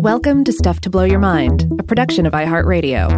Welcome 0.00 0.44
to 0.44 0.52
Stuff 0.52 0.80
to 0.80 0.88
Blow 0.88 1.04
Your 1.04 1.18
Mind, 1.18 1.70
a 1.78 1.82
production 1.82 2.24
of 2.24 2.32
iHeartRadio. 2.32 3.10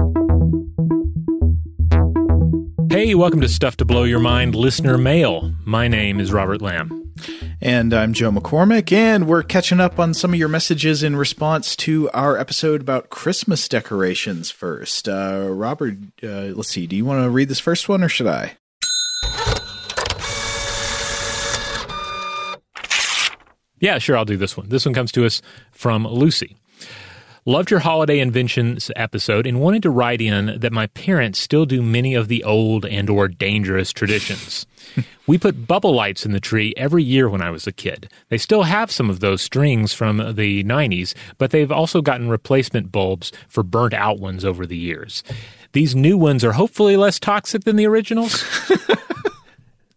Hey, 2.90 3.14
welcome 3.14 3.40
to 3.40 3.48
Stuff 3.48 3.76
to 3.76 3.84
Blow 3.84 4.02
Your 4.02 4.18
Mind 4.18 4.56
listener 4.56 4.98
mail. 4.98 5.54
My 5.64 5.86
name 5.86 6.18
is 6.18 6.32
Robert 6.32 6.60
Lamb. 6.60 7.14
And 7.60 7.94
I'm 7.94 8.12
Joe 8.12 8.32
McCormick, 8.32 8.90
and 8.90 9.28
we're 9.28 9.44
catching 9.44 9.78
up 9.78 10.00
on 10.00 10.12
some 10.12 10.32
of 10.32 10.40
your 10.40 10.48
messages 10.48 11.04
in 11.04 11.14
response 11.14 11.76
to 11.76 12.10
our 12.10 12.36
episode 12.36 12.80
about 12.80 13.10
Christmas 13.10 13.68
decorations 13.68 14.50
first. 14.50 15.08
Uh, 15.08 15.46
Robert, 15.50 15.94
uh, 16.24 16.50
let's 16.56 16.70
see, 16.70 16.88
do 16.88 16.96
you 16.96 17.04
want 17.04 17.22
to 17.22 17.30
read 17.30 17.48
this 17.48 17.60
first 17.60 17.88
one 17.88 18.02
or 18.02 18.08
should 18.08 18.26
I? 18.26 18.56
Yeah, 23.78 23.98
sure, 23.98 24.16
I'll 24.16 24.24
do 24.24 24.36
this 24.36 24.56
one. 24.56 24.68
This 24.68 24.84
one 24.84 24.94
comes 24.94 25.12
to 25.12 25.24
us 25.24 25.42
from 25.70 26.08
Lucy. 26.08 26.56
Loved 27.44 27.72
your 27.72 27.80
holiday 27.80 28.20
inventions 28.20 28.88
episode 28.94 29.48
and 29.48 29.60
wanted 29.60 29.82
to 29.82 29.90
write 29.90 30.20
in 30.20 30.60
that 30.60 30.72
my 30.72 30.86
parents 30.86 31.40
still 31.40 31.66
do 31.66 31.82
many 31.82 32.14
of 32.14 32.28
the 32.28 32.44
old 32.44 32.86
and 32.86 33.10
or 33.10 33.26
dangerous 33.26 33.92
traditions. 33.92 34.64
we 35.26 35.38
put 35.38 35.66
bubble 35.66 35.92
lights 35.92 36.24
in 36.24 36.30
the 36.30 36.38
tree 36.38 36.72
every 36.76 37.02
year 37.02 37.28
when 37.28 37.42
I 37.42 37.50
was 37.50 37.66
a 37.66 37.72
kid. 37.72 38.08
They 38.28 38.38
still 38.38 38.62
have 38.62 38.92
some 38.92 39.10
of 39.10 39.18
those 39.18 39.42
strings 39.42 39.92
from 39.92 40.18
the 40.18 40.62
90s, 40.62 41.14
but 41.36 41.50
they've 41.50 41.72
also 41.72 42.00
gotten 42.00 42.28
replacement 42.28 42.92
bulbs 42.92 43.32
for 43.48 43.64
burnt 43.64 43.92
out 43.94 44.20
ones 44.20 44.44
over 44.44 44.64
the 44.64 44.78
years. 44.78 45.24
These 45.72 45.96
new 45.96 46.16
ones 46.16 46.44
are 46.44 46.52
hopefully 46.52 46.96
less 46.96 47.18
toxic 47.18 47.64
than 47.64 47.74
the 47.74 47.88
originals. 47.88 48.44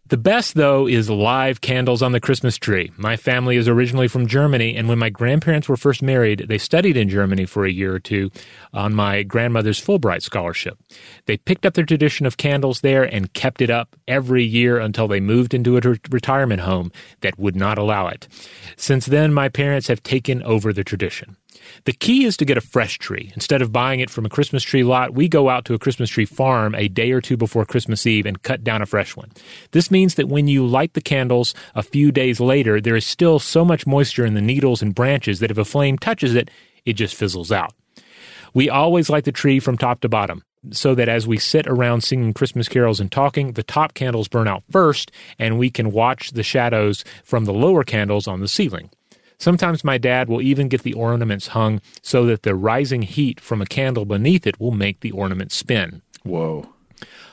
The 0.08 0.16
best, 0.16 0.54
though, 0.54 0.86
is 0.86 1.10
live 1.10 1.60
candles 1.60 2.00
on 2.00 2.12
the 2.12 2.20
Christmas 2.20 2.56
tree. 2.56 2.92
My 2.96 3.16
family 3.16 3.56
is 3.56 3.66
originally 3.66 4.06
from 4.06 4.28
Germany, 4.28 4.76
and 4.76 4.88
when 4.88 5.00
my 5.00 5.10
grandparents 5.10 5.68
were 5.68 5.76
first 5.76 6.00
married, 6.00 6.46
they 6.48 6.58
studied 6.58 6.96
in 6.96 7.08
Germany 7.08 7.44
for 7.44 7.64
a 7.64 7.72
year 7.72 7.92
or 7.92 7.98
two 7.98 8.30
on 8.72 8.94
my 8.94 9.24
grandmother's 9.24 9.84
Fulbright 9.84 10.22
scholarship. 10.22 10.78
They 11.24 11.36
picked 11.36 11.66
up 11.66 11.74
their 11.74 11.84
tradition 11.84 12.24
of 12.24 12.36
candles 12.36 12.82
there 12.82 13.02
and 13.02 13.32
kept 13.32 13.60
it 13.60 13.68
up 13.68 13.96
every 14.06 14.44
year 14.44 14.78
until 14.78 15.08
they 15.08 15.18
moved 15.18 15.54
into 15.54 15.76
a 15.76 15.80
re- 15.80 15.98
retirement 16.08 16.60
home 16.60 16.92
that 17.22 17.36
would 17.36 17.56
not 17.56 17.76
allow 17.76 18.06
it. 18.06 18.28
Since 18.76 19.06
then, 19.06 19.34
my 19.34 19.48
parents 19.48 19.88
have 19.88 20.04
taken 20.04 20.40
over 20.44 20.72
the 20.72 20.84
tradition. 20.84 21.36
The 21.84 21.92
key 21.92 22.24
is 22.24 22.36
to 22.38 22.44
get 22.44 22.56
a 22.56 22.60
fresh 22.60 22.98
tree. 22.98 23.32
Instead 23.34 23.62
of 23.62 23.72
buying 23.72 24.00
it 24.00 24.10
from 24.10 24.26
a 24.26 24.28
Christmas 24.30 24.62
tree 24.62 24.84
lot, 24.84 25.14
we 25.14 25.28
go 25.28 25.48
out 25.48 25.64
to 25.66 25.74
a 25.74 25.78
Christmas 25.78 26.10
tree 26.10 26.24
farm 26.24 26.74
a 26.74 26.88
day 26.88 27.12
or 27.12 27.20
two 27.20 27.36
before 27.36 27.64
Christmas 27.64 28.06
Eve 28.06 28.26
and 28.26 28.42
cut 28.42 28.64
down 28.64 28.82
a 28.82 28.86
fresh 28.86 29.16
one. 29.16 29.30
This 29.72 29.90
means 29.90 30.14
that 30.14 30.28
when 30.28 30.48
you 30.48 30.66
light 30.66 30.94
the 30.94 31.00
candles 31.00 31.54
a 31.74 31.82
few 31.82 32.12
days 32.12 32.40
later, 32.40 32.80
there 32.80 32.96
is 32.96 33.06
still 33.06 33.38
so 33.38 33.64
much 33.64 33.86
moisture 33.86 34.26
in 34.26 34.34
the 34.34 34.40
needles 34.40 34.82
and 34.82 34.94
branches 34.94 35.40
that 35.40 35.50
if 35.50 35.58
a 35.58 35.64
flame 35.64 35.98
touches 35.98 36.34
it, 36.34 36.50
it 36.84 36.94
just 36.94 37.14
fizzles 37.14 37.52
out. 37.52 37.74
We 38.54 38.70
always 38.70 39.10
light 39.10 39.24
the 39.24 39.32
tree 39.32 39.60
from 39.60 39.76
top 39.76 40.00
to 40.00 40.08
bottom 40.08 40.42
so 40.70 40.94
that 40.94 41.08
as 41.08 41.26
we 41.26 41.38
sit 41.38 41.66
around 41.66 42.02
singing 42.02 42.34
Christmas 42.34 42.68
carols 42.68 43.00
and 43.00 43.10
talking, 43.10 43.52
the 43.52 43.62
top 43.62 43.94
candles 43.94 44.28
burn 44.28 44.48
out 44.48 44.64
first 44.70 45.12
and 45.38 45.58
we 45.58 45.70
can 45.70 45.92
watch 45.92 46.32
the 46.32 46.42
shadows 46.42 47.04
from 47.24 47.44
the 47.44 47.52
lower 47.52 47.84
candles 47.84 48.26
on 48.26 48.40
the 48.40 48.48
ceiling. 48.48 48.90
Sometimes 49.38 49.84
my 49.84 49.98
dad 49.98 50.28
will 50.28 50.42
even 50.42 50.68
get 50.68 50.82
the 50.82 50.94
ornaments 50.94 51.48
hung 51.48 51.80
so 52.02 52.26
that 52.26 52.42
the 52.42 52.54
rising 52.54 53.02
heat 53.02 53.40
from 53.40 53.60
a 53.60 53.66
candle 53.66 54.04
beneath 54.04 54.46
it 54.46 54.58
will 54.58 54.70
make 54.70 55.00
the 55.00 55.12
ornament 55.12 55.52
spin. 55.52 56.02
Whoa. 56.22 56.68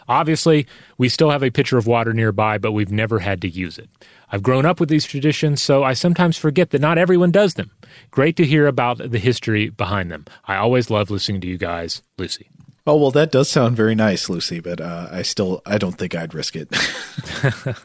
Obviously, 0.07 0.67
we 0.97 1.07
still 1.07 1.29
have 1.29 1.43
a 1.43 1.49
pitcher 1.49 1.77
of 1.77 1.87
water 1.87 2.13
nearby, 2.13 2.57
but 2.57 2.73
we've 2.73 2.91
never 2.91 3.19
had 3.19 3.41
to 3.41 3.49
use 3.49 3.77
it. 3.77 3.89
I've 4.31 4.43
grown 4.43 4.65
up 4.65 4.79
with 4.79 4.89
these 4.89 5.05
traditions, 5.05 5.61
so 5.61 5.83
I 5.83 5.93
sometimes 5.93 6.37
forget 6.37 6.71
that 6.71 6.81
not 6.81 6.97
everyone 6.97 7.31
does 7.31 7.53
them. 7.53 7.71
Great 8.11 8.35
to 8.37 8.45
hear 8.45 8.67
about 8.67 8.97
the 8.97 9.19
history 9.19 9.69
behind 9.69 10.11
them. 10.11 10.25
I 10.45 10.57
always 10.57 10.89
love 10.89 11.09
listening 11.09 11.41
to 11.41 11.47
you 11.47 11.57
guys, 11.57 12.01
Lucy. 12.17 12.49
Oh 12.85 12.97
well, 12.97 13.11
that 13.11 13.31
does 13.31 13.49
sound 13.49 13.77
very 13.77 13.95
nice, 13.95 14.27
Lucy. 14.27 14.59
But 14.59 14.81
uh, 14.81 15.07
I 15.09 15.21
still, 15.21 15.61
I 15.65 15.77
don't 15.77 15.97
think 15.97 16.15
I'd 16.15 16.33
risk 16.33 16.55
it. 16.57 16.67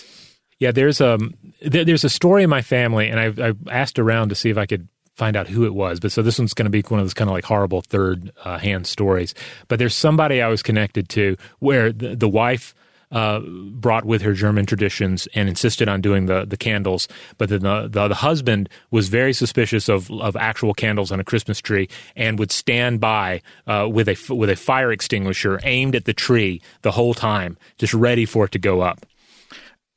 Yeah, 0.62 0.70
there's 0.70 1.00
um 1.00 1.34
th- 1.60 1.86
there's 1.86 2.04
a 2.04 2.08
story 2.08 2.44
in 2.44 2.50
my 2.50 2.62
family, 2.62 3.08
and 3.08 3.18
I've, 3.18 3.40
I've 3.40 3.58
asked 3.68 3.98
around 3.98 4.28
to 4.28 4.36
see 4.36 4.48
if 4.48 4.56
I 4.56 4.64
could 4.64 4.86
find 5.16 5.36
out 5.36 5.48
who 5.48 5.64
it 5.64 5.74
was. 5.74 5.98
But 5.98 6.12
so 6.12 6.22
this 6.22 6.38
one's 6.38 6.54
going 6.54 6.66
to 6.66 6.70
be 6.70 6.82
one 6.82 7.00
of 7.00 7.04
those 7.04 7.14
kind 7.14 7.28
of 7.28 7.34
like 7.34 7.44
horrible 7.44 7.80
third 7.80 8.30
uh, 8.44 8.58
hand 8.58 8.86
stories. 8.86 9.34
But 9.66 9.80
there's 9.80 9.92
somebody 9.92 10.40
I 10.40 10.46
was 10.46 10.62
connected 10.62 11.08
to 11.10 11.36
where 11.58 11.90
the, 11.90 12.14
the 12.14 12.28
wife. 12.28 12.76
Uh, 13.10 13.40
brought 13.74 14.06
with 14.06 14.22
her 14.22 14.32
German 14.32 14.64
traditions 14.64 15.28
and 15.34 15.46
insisted 15.46 15.86
on 15.86 16.00
doing 16.00 16.24
the, 16.24 16.46
the 16.46 16.56
candles, 16.56 17.08
but 17.36 17.50
then 17.50 17.60
the, 17.60 17.86
the, 17.86 18.08
the 18.08 18.14
husband 18.14 18.70
was 18.90 19.10
very 19.10 19.34
suspicious 19.34 19.90
of, 19.90 20.10
of 20.12 20.34
actual 20.34 20.72
candles 20.72 21.12
on 21.12 21.20
a 21.20 21.24
Christmas 21.24 21.60
tree 21.60 21.90
and 22.16 22.38
would 22.38 22.50
stand 22.50 23.00
by 23.00 23.42
uh, 23.66 23.86
with 23.86 24.08
a 24.08 24.16
with 24.34 24.48
a 24.48 24.56
fire 24.56 24.90
extinguisher 24.90 25.60
aimed 25.62 25.94
at 25.94 26.06
the 26.06 26.14
tree 26.14 26.62
the 26.80 26.92
whole 26.92 27.12
time, 27.12 27.58
just 27.76 27.92
ready 27.92 28.24
for 28.24 28.46
it 28.46 28.52
to 28.52 28.58
go 28.58 28.80
up. 28.80 29.04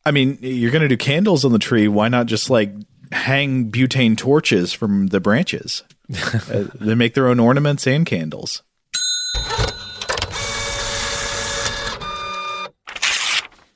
I 0.05 0.11
mean, 0.11 0.37
you're 0.41 0.71
going 0.71 0.83
to 0.83 0.87
do 0.87 0.97
candles 0.97 1.43
on 1.45 1.51
the 1.51 1.59
tree. 1.59 1.87
Why 1.87 2.09
not 2.09 2.27
just 2.27 2.49
like 2.49 2.71
hang 3.11 3.71
butane 3.71 4.15
torches 4.15 4.71
from 4.71 5.07
the 5.07 5.19
branches? 5.19 5.83
uh, 6.13 6.65
they 6.75 6.93
make 6.93 7.15
their 7.15 7.27
own 7.27 7.39
ornaments 7.39 7.87
and 7.87 8.05
candles. 8.05 8.61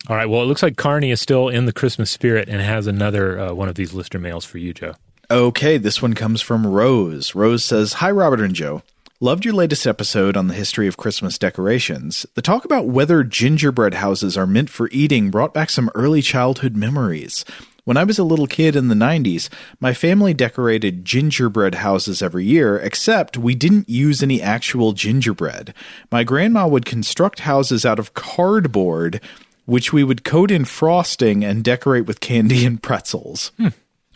All 0.08 0.16
right. 0.16 0.28
Well, 0.28 0.42
it 0.42 0.46
looks 0.46 0.64
like 0.64 0.76
Carney 0.76 1.12
is 1.12 1.22
still 1.22 1.50
in 1.50 1.66
the 1.66 1.74
Christmas 1.74 2.10
spirit 2.10 2.50
and 2.50 2.62
has 2.62 2.88
another 2.88 3.40
uh, 3.40 3.54
one 3.54 3.70
of 3.70 3.76
these 3.76 3.94
lister 3.94 4.18
mails 4.20 4.44
for 4.44 4.58
you, 4.58 4.74
Joe. 4.74 4.94
Okay, 5.32 5.78
this 5.78 6.02
one 6.02 6.16
comes 6.16 6.42
from 6.42 6.66
Rose. 6.66 7.36
Rose 7.36 7.64
says, 7.64 7.94
Hi, 7.94 8.10
Robert 8.10 8.42
and 8.42 8.56
Joe. 8.56 8.82
Loved 9.22 9.44
your 9.44 9.54
latest 9.54 9.86
episode 9.86 10.38
on 10.38 10.48
the 10.48 10.54
history 10.54 10.88
of 10.88 10.96
Christmas 10.96 11.38
decorations. 11.38 12.26
The 12.36 12.42
talk 12.42 12.64
about 12.64 12.88
whether 12.88 13.22
gingerbread 13.22 13.96
houses 13.96 14.38
are 14.38 14.48
meant 14.48 14.70
for 14.70 14.88
eating 14.94 15.30
brought 15.30 15.54
back 15.54 15.70
some 15.70 15.92
early 15.94 16.22
childhood 16.22 16.78
memories. 16.78 17.44
When 17.84 17.98
I 17.98 18.06
was 18.06 18.18
a 18.18 18.24
little 18.24 18.48
kid 18.48 18.78
in 18.78 18.88
the 18.88 18.96
90s, 18.96 19.50
my 19.82 19.94
family 19.94 20.34
decorated 20.34 21.04
gingerbread 21.04 21.76
houses 21.76 22.22
every 22.22 22.46
year, 22.46 22.80
except 22.80 23.38
we 23.38 23.56
didn't 23.56 23.90
use 23.90 24.24
any 24.24 24.42
actual 24.42 24.94
gingerbread. 24.94 25.74
My 26.10 26.24
grandma 26.24 26.66
would 26.70 26.86
construct 26.86 27.42
houses 27.42 27.86
out 27.86 28.00
of 28.00 28.14
cardboard, 28.14 29.20
which 29.66 29.92
we 29.92 30.02
would 30.02 30.24
coat 30.24 30.50
in 30.50 30.64
frosting 30.64 31.44
and 31.44 31.62
decorate 31.62 32.06
with 32.06 32.22
candy 32.22 32.66
and 32.66 32.82
pretzels. 32.82 33.52
Hmm. 33.58 33.68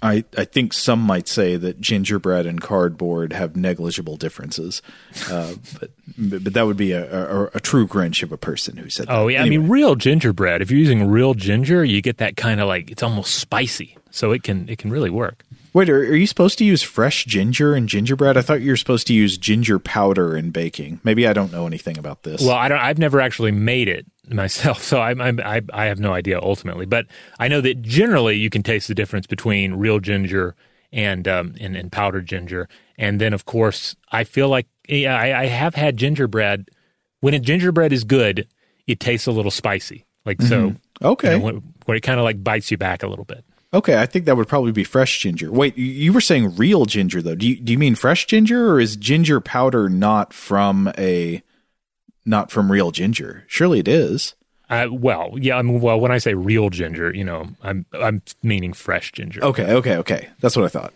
I, 0.04 0.26
I 0.38 0.44
think 0.44 0.74
some 0.74 1.00
might 1.00 1.30
say 1.30 1.56
that 1.56 1.80
gingerbread 1.80 2.46
and 2.46 2.60
cardboard 2.60 3.32
have 3.32 3.56
negligible 3.56 4.18
differences, 4.18 4.82
uh, 5.32 5.56
but 5.80 5.92
but 6.18 6.54
that 6.54 6.66
would 6.66 6.76
be 6.76 6.92
a, 6.92 7.44
a, 7.46 7.46
a, 7.54 7.60
true 7.62 7.88
Grinch 7.88 8.22
of 8.22 8.34
a 8.34 8.38
person 8.38 8.76
who 8.76 8.90
said. 8.90 9.08
That. 9.08 9.16
Oh 9.16 9.30
yeah, 9.30 9.40
anyway. 9.40 9.56
I 9.56 9.60
mean 9.60 9.70
real 9.70 9.96
gingerbread. 9.96 10.62
If 10.62 10.70
you're 10.70 10.80
using 10.80 11.08
real 11.08 11.34
ginger, 11.34 11.86
you 11.86 12.02
get 12.02 12.18
that 12.18 12.36
kind 12.36 12.60
of 12.60 12.68
like 12.68 12.92
it's 12.92 13.02
almost 13.02 13.36
spicy, 13.36 13.98
so 14.12 14.32
it 14.32 14.44
can 14.44 14.68
it 14.68 14.78
can 14.78 14.92
really 14.92 15.10
work. 15.10 15.46
Wait, 15.74 15.90
are, 15.90 15.98
are 15.98 16.16
you 16.16 16.28
supposed 16.28 16.60
to 16.60 16.66
use 16.66 16.84
fresh 16.84 17.26
ginger 17.26 17.76
in 17.76 17.88
gingerbread? 17.88 18.38
I 18.38 18.42
thought 18.42 18.62
you 18.62 18.72
were 18.72 18.78
supposed 18.78 19.08
to 19.08 19.14
use 19.14 19.38
ginger 19.40 19.80
powder 19.80 20.38
in 20.38 20.52
baking. 20.52 21.02
Maybe 21.04 21.28
I 21.28 21.34
don't 21.34 21.52
know 21.52 21.66
anything 21.66 21.98
about 21.98 22.22
this. 22.22 22.42
Well, 22.42 22.56
I 22.56 22.68
don't. 22.68 22.80
I've 22.80 23.00
never 23.00 23.20
actually 23.20 23.52
made 23.52 23.88
it 23.88 24.06
myself, 24.30 24.84
so 24.84 25.02
I'm, 25.02 25.20
I'm, 25.20 25.40
I 25.40 25.62
I 25.74 25.86
have 25.86 26.00
no 26.00 26.14
idea 26.14 26.40
ultimately. 26.40 26.86
But 26.86 27.08
I 27.40 27.48
know 27.48 27.60
that 27.62 27.82
generally 27.82 28.36
you 28.36 28.50
can 28.50 28.62
taste 28.62 28.88
the 28.88 28.96
difference 28.96 29.26
between 29.26 29.74
real 29.74 30.00
ginger 30.00 30.56
and 30.92 31.28
um 31.28 31.56
and, 31.60 31.76
and 31.76 31.92
powdered 31.92 32.28
ginger. 32.28 32.70
And 32.98 33.20
then 33.20 33.34
of 33.34 33.46
course, 33.46 33.96
I 34.12 34.24
feel 34.24 34.50
like 34.50 34.68
yeah, 34.88 35.18
I, 35.18 35.42
I 35.42 35.46
have 35.48 35.74
had 35.74 35.98
gingerbread. 35.98 36.70
When 37.22 37.34
a 37.34 37.40
gingerbread 37.40 37.94
is 37.94 38.04
good, 38.04 38.48
it 38.86 39.00
tastes 39.00 39.28
a 39.28 39.32
little 39.32 39.52
spicy. 39.52 40.06
Like 40.26 40.42
so. 40.42 40.70
Mm-hmm. 40.70 41.06
Okay. 41.06 41.34
You 41.34 41.40
know, 41.40 41.62
when, 41.86 41.98
it 41.98 42.02
kind 42.02 42.20
of 42.20 42.24
like 42.24 42.44
bites 42.44 42.70
you 42.70 42.78
back 42.78 43.04
a 43.04 43.08
little 43.08 43.26
bit. 43.26 43.44
Okay, 43.74 44.00
I 44.00 44.06
think 44.06 44.26
that 44.26 44.38
would 44.38 44.48
probably 44.48 44.72
be 44.72 44.84
fresh 44.84 45.20
ginger. 45.20 45.52
Wait, 45.52 45.76
you 45.78 46.14
were 46.14 46.22
saying 46.22 46.56
real 46.56 46.86
ginger 46.86 47.22
though. 47.22 47.36
Do 47.36 47.48
you 47.48 47.56
do 47.56 47.72
you 47.74 47.80
mean 47.80 47.96
fresh 47.96 48.28
ginger 48.28 48.72
or 48.72 48.80
is 48.80 48.96
ginger 48.96 49.42
powder 49.42 49.90
not 49.90 50.32
from 50.32 50.92
a 50.98 51.42
not 52.26 52.52
from 52.52 52.72
real 52.72 52.92
ginger? 52.92 53.46
Surely 53.48 53.80
it 53.80 53.88
is. 53.88 54.36
Uh, 54.70 54.88
well, 54.92 55.36
yeah. 55.38 55.58
I 55.58 55.62
mean, 55.62 55.82
well, 55.82 56.00
when 56.00 56.12
I 56.12 56.20
say 56.20 56.36
real 56.36 56.70
ginger, 56.70 57.14
you 57.14 57.24
know, 57.24 57.48
I'm 57.64 57.86
I'm 57.94 58.22
meaning 58.44 58.74
fresh 58.74 59.12
ginger. 59.12 59.44
Okay, 59.44 59.74
okay, 59.74 59.98
okay. 59.98 60.30
That's 60.40 60.56
what 60.56 60.66
I 60.66 60.70
thought. 60.70 60.94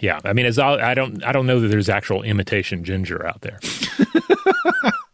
Yeah, 0.00 0.18
I 0.24 0.32
mean, 0.32 0.46
as 0.46 0.58
I, 0.58 0.90
I 0.90 0.94
don't 0.94 1.24
I 1.24 1.30
don't 1.30 1.46
know 1.46 1.60
that 1.60 1.68
there's 1.68 1.88
actual 1.88 2.22
imitation 2.22 2.84
ginger 2.84 3.24
out 3.24 3.42
there. 3.42 3.60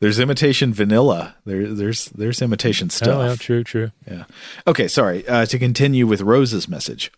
There's 0.00 0.18
imitation 0.18 0.72
vanilla. 0.72 1.36
There, 1.44 1.72
there's 1.72 2.06
there's 2.06 2.40
imitation 2.40 2.88
stuff. 2.88 3.08
Oh, 3.08 3.28
yeah, 3.28 3.36
true, 3.36 3.62
true. 3.62 3.90
Yeah. 4.10 4.24
Okay, 4.66 4.88
sorry. 4.88 5.26
Uh, 5.28 5.44
to 5.46 5.58
continue 5.58 6.06
with 6.06 6.22
Rose's 6.22 6.68
message. 6.68 7.12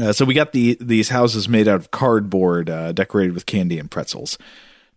Uh, 0.00 0.12
so 0.12 0.24
we 0.24 0.34
got 0.34 0.52
the 0.52 0.76
these 0.80 1.10
houses 1.10 1.48
made 1.48 1.68
out 1.68 1.76
of 1.76 1.92
cardboard, 1.92 2.68
uh, 2.68 2.90
decorated 2.92 3.32
with 3.32 3.46
candy 3.46 3.78
and 3.78 3.90
pretzels. 3.90 4.38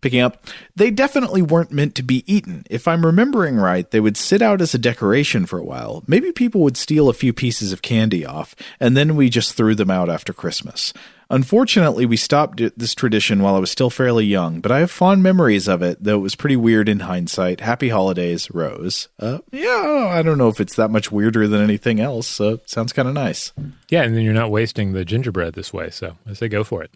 Picking 0.00 0.20
up, 0.20 0.46
they 0.76 0.90
definitely 0.90 1.42
weren't 1.42 1.72
meant 1.72 1.94
to 1.96 2.04
be 2.04 2.22
eaten. 2.32 2.64
If 2.70 2.86
I'm 2.86 3.04
remembering 3.04 3.56
right, 3.56 3.90
they 3.90 3.98
would 3.98 4.16
sit 4.16 4.40
out 4.40 4.60
as 4.60 4.72
a 4.72 4.78
decoration 4.78 5.44
for 5.44 5.58
a 5.58 5.64
while. 5.64 6.04
Maybe 6.06 6.30
people 6.30 6.60
would 6.62 6.76
steal 6.76 7.08
a 7.08 7.14
few 7.14 7.32
pieces 7.32 7.72
of 7.72 7.82
candy 7.82 8.24
off, 8.24 8.54
and 8.78 8.96
then 8.96 9.16
we 9.16 9.28
just 9.28 9.54
threw 9.54 9.74
them 9.74 9.90
out 9.90 10.08
after 10.08 10.32
Christmas. 10.32 10.92
Unfortunately, 11.30 12.06
we 12.06 12.16
stopped 12.16 12.62
this 12.78 12.94
tradition 12.94 13.42
while 13.42 13.54
I 13.54 13.58
was 13.58 13.70
still 13.70 13.90
fairly 13.90 14.24
young, 14.24 14.60
but 14.60 14.72
I 14.72 14.78
have 14.78 14.90
fond 14.90 15.22
memories 15.22 15.68
of 15.68 15.82
it, 15.82 16.02
though 16.02 16.18
it 16.18 16.22
was 16.22 16.34
pretty 16.34 16.56
weird 16.56 16.88
in 16.88 17.00
hindsight. 17.00 17.60
Happy 17.60 17.90
holidays, 17.90 18.50
Rose. 18.50 19.08
Uh, 19.18 19.40
yeah, 19.50 20.08
I 20.10 20.22
don't 20.22 20.38
know 20.38 20.48
if 20.48 20.60
it's 20.60 20.76
that 20.76 20.90
much 20.90 21.12
weirder 21.12 21.46
than 21.46 21.60
anything 21.60 22.00
else. 22.00 22.26
So 22.26 22.60
sounds 22.64 22.94
kind 22.94 23.08
of 23.08 23.14
nice. 23.14 23.52
Yeah, 23.90 24.04
and 24.04 24.16
then 24.16 24.22
you're 24.22 24.32
not 24.32 24.50
wasting 24.50 24.92
the 24.92 25.04
gingerbread 25.04 25.52
this 25.52 25.72
way. 25.72 25.90
So 25.90 26.16
I 26.26 26.32
say 26.32 26.48
go 26.48 26.64
for 26.64 26.82
it. 26.82 26.90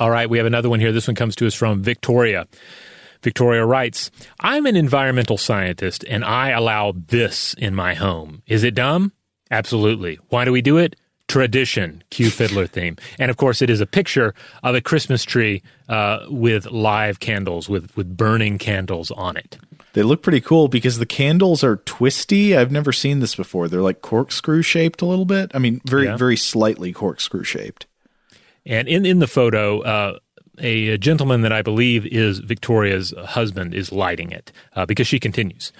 All 0.00 0.10
right, 0.10 0.30
we 0.30 0.38
have 0.38 0.46
another 0.46 0.70
one 0.70 0.80
here. 0.80 0.92
This 0.92 1.06
one 1.06 1.14
comes 1.14 1.36
to 1.36 1.46
us 1.46 1.54
from 1.54 1.82
Victoria. 1.82 2.48
Victoria 3.22 3.66
writes, 3.66 4.10
I'm 4.40 4.64
an 4.64 4.74
environmental 4.74 5.36
scientist 5.36 6.06
and 6.08 6.24
I 6.24 6.50
allow 6.50 6.94
this 7.08 7.52
in 7.58 7.74
my 7.74 7.92
home. 7.92 8.42
Is 8.46 8.64
it 8.64 8.74
dumb? 8.74 9.12
Absolutely. 9.50 10.18
Why 10.30 10.46
do 10.46 10.52
we 10.52 10.62
do 10.62 10.78
it? 10.78 10.96
Tradition, 11.28 12.02
cue 12.08 12.30
fiddler 12.30 12.66
theme. 12.66 12.96
And 13.18 13.30
of 13.30 13.36
course, 13.36 13.60
it 13.60 13.68
is 13.68 13.82
a 13.82 13.86
picture 13.86 14.34
of 14.62 14.74
a 14.74 14.80
Christmas 14.80 15.22
tree 15.22 15.62
uh, 15.90 16.24
with 16.30 16.64
live 16.70 17.20
candles, 17.20 17.68
with, 17.68 17.94
with 17.94 18.16
burning 18.16 18.56
candles 18.56 19.10
on 19.10 19.36
it. 19.36 19.58
They 19.92 20.02
look 20.02 20.22
pretty 20.22 20.40
cool 20.40 20.68
because 20.68 20.98
the 20.98 21.04
candles 21.04 21.62
are 21.62 21.76
twisty. 21.76 22.56
I've 22.56 22.72
never 22.72 22.90
seen 22.90 23.20
this 23.20 23.34
before. 23.34 23.68
They're 23.68 23.82
like 23.82 24.00
corkscrew 24.00 24.62
shaped 24.62 25.02
a 25.02 25.06
little 25.06 25.26
bit. 25.26 25.50
I 25.54 25.58
mean, 25.58 25.82
very, 25.84 26.06
yeah. 26.06 26.16
very 26.16 26.36
slightly 26.36 26.92
corkscrew 26.92 27.44
shaped. 27.44 27.86
And 28.66 28.88
in, 28.88 29.06
in 29.06 29.18
the 29.18 29.26
photo, 29.26 29.80
uh, 29.82 30.18
a, 30.58 30.98
gentleman 30.98 31.42
that 31.42 31.52
I 31.52 31.62
believe 31.62 32.06
is 32.06 32.38
Victoria's 32.38 33.14
husband 33.24 33.74
is 33.74 33.92
lighting 33.92 34.30
it 34.30 34.52
uh, 34.76 34.86
because 34.86 35.06
she 35.06 35.18
continues. 35.18 35.72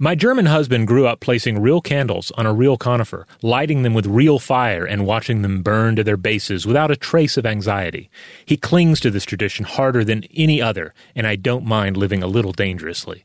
My 0.00 0.14
German 0.14 0.46
husband 0.46 0.86
grew 0.86 1.08
up 1.08 1.18
placing 1.18 1.60
real 1.60 1.80
candles 1.80 2.30
on 2.36 2.46
a 2.46 2.52
real 2.52 2.76
conifer, 2.76 3.26
lighting 3.42 3.82
them 3.82 3.94
with 3.94 4.06
real 4.06 4.38
fire 4.38 4.84
and 4.84 5.04
watching 5.04 5.42
them 5.42 5.60
burn 5.60 5.96
to 5.96 6.04
their 6.04 6.16
bases 6.16 6.64
without 6.64 6.92
a 6.92 6.96
trace 6.96 7.36
of 7.36 7.44
anxiety. 7.44 8.08
He 8.46 8.56
clings 8.56 9.00
to 9.00 9.10
this 9.10 9.24
tradition 9.24 9.64
harder 9.64 10.04
than 10.04 10.22
any 10.36 10.62
other, 10.62 10.94
and 11.16 11.26
I 11.26 11.34
don't 11.34 11.64
mind 11.64 11.96
living 11.96 12.22
a 12.22 12.28
little 12.28 12.52
dangerously. 12.52 13.24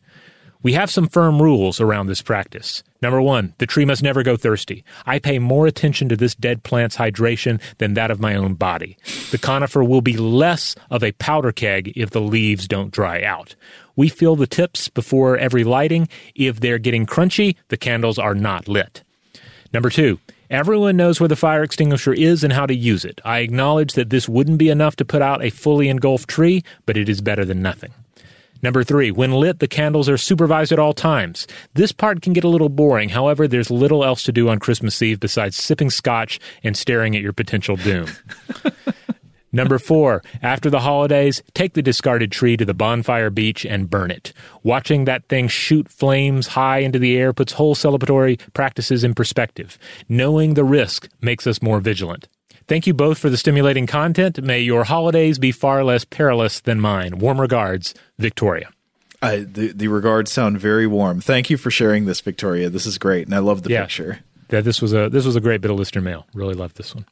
We 0.63 0.73
have 0.73 0.89
some 0.89 1.09
firm 1.09 1.41
rules 1.41 1.81
around 1.81 2.07
this 2.07 2.21
practice. 2.21 2.83
Number 3.01 3.21
one, 3.21 3.53
the 3.57 3.67
tree 3.67 3.83
must 3.83 4.01
never 4.01 4.23
go 4.23 4.37
thirsty. 4.37 4.85
I 5.05 5.19
pay 5.19 5.37
more 5.37 5.67
attention 5.67 6.07
to 6.07 6.15
this 6.15 6.35
dead 6.35 6.63
plant's 6.63 6.95
hydration 6.95 7.61
than 7.79 7.95
that 7.95 8.09
of 8.09 8.21
my 8.21 8.33
own 8.33 8.53
body. 8.53 8.97
The 9.31 9.37
conifer 9.37 9.83
will 9.83 9.99
be 9.99 10.15
less 10.15 10.73
of 10.89 11.03
a 11.03 11.11
powder 11.11 11.51
keg 11.51 11.91
if 11.97 12.11
the 12.11 12.21
leaves 12.21 12.65
don't 12.65 12.93
dry 12.93 13.21
out. 13.23 13.55
We 13.97 14.07
fill 14.07 14.37
the 14.37 14.47
tips 14.47 14.87
before 14.87 15.37
every 15.37 15.65
lighting. 15.65 16.07
If 16.33 16.61
they're 16.61 16.79
getting 16.79 17.05
crunchy, 17.05 17.57
the 17.67 17.77
candles 17.77 18.17
are 18.17 18.33
not 18.33 18.69
lit. 18.69 19.03
Number 19.73 19.89
two, 19.89 20.19
Everyone 20.49 20.95
knows 20.97 21.19
where 21.19 21.27
the 21.27 21.35
fire 21.35 21.63
extinguisher 21.63 22.13
is 22.13 22.43
and 22.43 22.53
how 22.53 22.67
to 22.67 22.75
use 22.75 23.05
it. 23.05 23.19
I 23.25 23.39
acknowledge 23.39 23.93
that 23.93 24.11
this 24.11 24.29
wouldn't 24.29 24.59
be 24.59 24.69
enough 24.69 24.95
to 24.97 25.05
put 25.05 25.23
out 25.23 25.43
a 25.43 25.49
fully 25.49 25.89
engulfed 25.89 26.29
tree, 26.29 26.63
but 26.85 26.95
it 26.95 27.09
is 27.09 27.21
better 27.21 27.43
than 27.43 27.63
nothing. 27.63 27.91
Number 28.63 28.83
three, 28.83 29.11
when 29.11 29.33
lit, 29.33 29.59
the 29.59 29.67
candles 29.67 30.07
are 30.07 30.17
supervised 30.17 30.71
at 30.71 30.79
all 30.79 30.93
times. 30.93 31.45
This 31.73 31.91
part 31.91 32.21
can 32.21 32.31
get 32.31 32.45
a 32.45 32.49
little 32.49 32.69
boring. 32.69 33.09
However, 33.09 33.45
there's 33.45 33.69
little 33.69 34.05
else 34.05 34.23
to 34.23 34.31
do 34.31 34.47
on 34.47 34.59
Christmas 34.59 35.01
Eve 35.01 35.19
besides 35.19 35.57
sipping 35.57 35.89
scotch 35.89 36.39
and 36.63 36.77
staring 36.77 37.13
at 37.13 37.21
your 37.21 37.33
potential 37.33 37.75
doom. 37.75 38.07
Number 39.51 39.77
four, 39.77 40.23
after 40.41 40.71
the 40.71 40.79
holidays, 40.79 41.43
take 41.53 41.73
the 41.73 41.83
discarded 41.83 42.31
tree 42.31 42.57
to 42.57 42.65
the 42.65 42.73
bonfire 42.73 43.29
beach 43.29 43.65
and 43.65 43.89
burn 43.89 44.09
it. 44.09 44.33
Watching 44.63 45.05
that 45.05 45.27
thing 45.27 45.47
shoot 45.47 45.89
flames 45.89 46.47
high 46.47 46.79
into 46.79 46.97
the 46.97 47.17
air 47.17 47.33
puts 47.33 47.53
whole 47.53 47.75
celebratory 47.75 48.39
practices 48.53 49.03
in 49.03 49.13
perspective. 49.13 49.77
Knowing 50.09 50.55
the 50.55 50.63
risk 50.63 51.07
makes 51.21 51.45
us 51.45 51.61
more 51.61 51.79
vigilant. 51.79 52.27
Thank 52.67 52.87
you 52.87 52.93
both 52.93 53.17
for 53.17 53.29
the 53.29 53.37
stimulating 53.37 53.87
content. 53.87 54.41
May 54.41 54.61
your 54.61 54.83
holidays 54.85 55.37
be 55.39 55.51
far 55.51 55.83
less 55.83 56.05
perilous 56.05 56.59
than 56.59 56.79
mine. 56.79 57.19
Warm 57.19 57.41
regards, 57.41 57.93
Victoria. 58.17 58.69
Uh, 59.21 59.37
the 59.45 59.71
the 59.73 59.87
regards 59.87 60.31
sound 60.31 60.59
very 60.59 60.85
warm. 60.85 61.21
Thank 61.21 61.49
you 61.49 61.57
for 61.57 61.71
sharing 61.71 62.05
this, 62.05 62.19
Victoria. 62.19 62.69
This 62.69 62.85
is 62.85 62.97
great, 62.97 63.25
and 63.25 63.33
I 63.33 63.39
love 63.39 63.63
the 63.63 63.69
yeah, 63.69 63.81
picture. 63.81 64.19
Yeah, 64.51 64.61
this 64.61 64.81
was 64.81 64.93
a 64.93 65.09
this 65.09 65.25
was 65.25 65.35
a 65.35 65.41
great 65.41 65.61
bit 65.61 65.71
of 65.71 65.77
listener 65.77 66.01
mail. 66.01 66.27
Really 66.33 66.53
loved 66.53 66.75
this 66.77 66.93
one. 66.93 67.05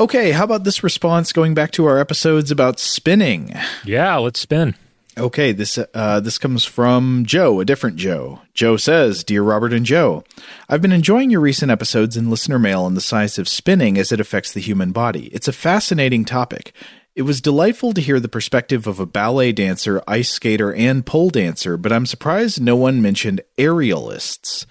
Okay, 0.00 0.32
how 0.32 0.44
about 0.44 0.64
this 0.64 0.82
response 0.82 1.32
going 1.32 1.54
back 1.54 1.70
to 1.72 1.86
our 1.86 1.98
episodes 1.98 2.50
about 2.50 2.80
spinning? 2.80 3.54
Yeah, 3.84 4.16
let's 4.16 4.40
spin. 4.40 4.74
Okay, 5.16 5.52
this 5.52 5.78
uh, 5.78 6.18
this 6.18 6.38
comes 6.38 6.64
from 6.64 7.24
Joe, 7.24 7.60
a 7.60 7.64
different 7.64 7.96
Joe. 7.96 8.40
Joe 8.52 8.76
says, 8.76 9.22
"Dear 9.22 9.44
Robert 9.44 9.72
and 9.72 9.86
Joe, 9.86 10.24
I've 10.68 10.82
been 10.82 10.90
enjoying 10.90 11.30
your 11.30 11.40
recent 11.40 11.70
episodes 11.70 12.16
in 12.16 12.30
listener 12.30 12.58
mail 12.58 12.82
on 12.82 12.94
the 12.94 13.00
science 13.00 13.38
of 13.38 13.48
spinning 13.48 13.96
as 13.96 14.10
it 14.10 14.18
affects 14.18 14.52
the 14.52 14.60
human 14.60 14.90
body. 14.90 15.26
It's 15.26 15.46
a 15.46 15.52
fascinating 15.52 16.24
topic. 16.24 16.72
It 17.14 17.22
was 17.22 17.40
delightful 17.40 17.92
to 17.92 18.00
hear 18.00 18.18
the 18.18 18.28
perspective 18.28 18.88
of 18.88 18.98
a 18.98 19.06
ballet 19.06 19.52
dancer, 19.52 20.02
ice 20.08 20.30
skater, 20.30 20.74
and 20.74 21.06
pole 21.06 21.30
dancer, 21.30 21.76
but 21.76 21.92
I'm 21.92 22.06
surprised 22.06 22.60
no 22.60 22.74
one 22.74 23.00
mentioned 23.00 23.40
aerialists." 23.56 24.66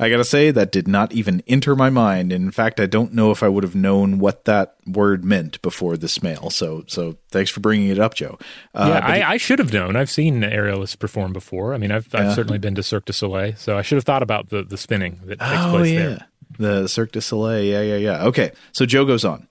I 0.00 0.08
gotta 0.08 0.24
say, 0.24 0.52
that 0.52 0.70
did 0.70 0.86
not 0.86 1.12
even 1.12 1.42
enter 1.48 1.74
my 1.74 1.90
mind. 1.90 2.32
In 2.32 2.52
fact, 2.52 2.78
I 2.78 2.86
don't 2.86 3.12
know 3.12 3.32
if 3.32 3.42
I 3.42 3.48
would 3.48 3.64
have 3.64 3.74
known 3.74 4.20
what 4.20 4.44
that 4.44 4.76
word 4.86 5.24
meant 5.24 5.60
before 5.60 5.96
this 5.96 6.22
mail. 6.22 6.50
So, 6.50 6.84
so 6.86 7.16
thanks 7.30 7.50
for 7.50 7.58
bringing 7.58 7.88
it 7.88 7.98
up, 7.98 8.14
Joe. 8.14 8.38
Uh, 8.74 8.92
yeah, 8.94 9.06
I, 9.06 9.16
it, 9.16 9.24
I, 9.24 9.36
should 9.38 9.58
have 9.58 9.72
known. 9.72 9.96
I've 9.96 10.10
seen 10.10 10.42
aerialists 10.42 10.96
perform 10.96 11.32
before. 11.32 11.74
I 11.74 11.78
mean, 11.78 11.90
I've, 11.90 12.14
I've 12.14 12.34
certainly 12.34 12.58
been 12.58 12.76
to 12.76 12.82
Cirque 12.82 13.06
du 13.06 13.12
Soleil, 13.12 13.54
so 13.56 13.76
I 13.76 13.82
should 13.82 13.96
have 13.96 14.04
thought 14.04 14.22
about 14.22 14.50
the, 14.50 14.62
the 14.62 14.76
spinning 14.76 15.20
that 15.24 15.40
takes 15.40 15.64
oh, 15.64 15.70
place 15.70 15.92
yeah. 15.92 15.98
there. 15.98 16.26
The 16.58 16.88
Cirque 16.88 17.12
du 17.12 17.20
Soleil. 17.20 17.64
Yeah, 17.64 17.82
yeah, 17.82 17.96
yeah. 17.96 18.24
Okay. 18.26 18.52
So 18.70 18.86
Joe 18.86 19.04
goes 19.04 19.24
on. 19.24 19.48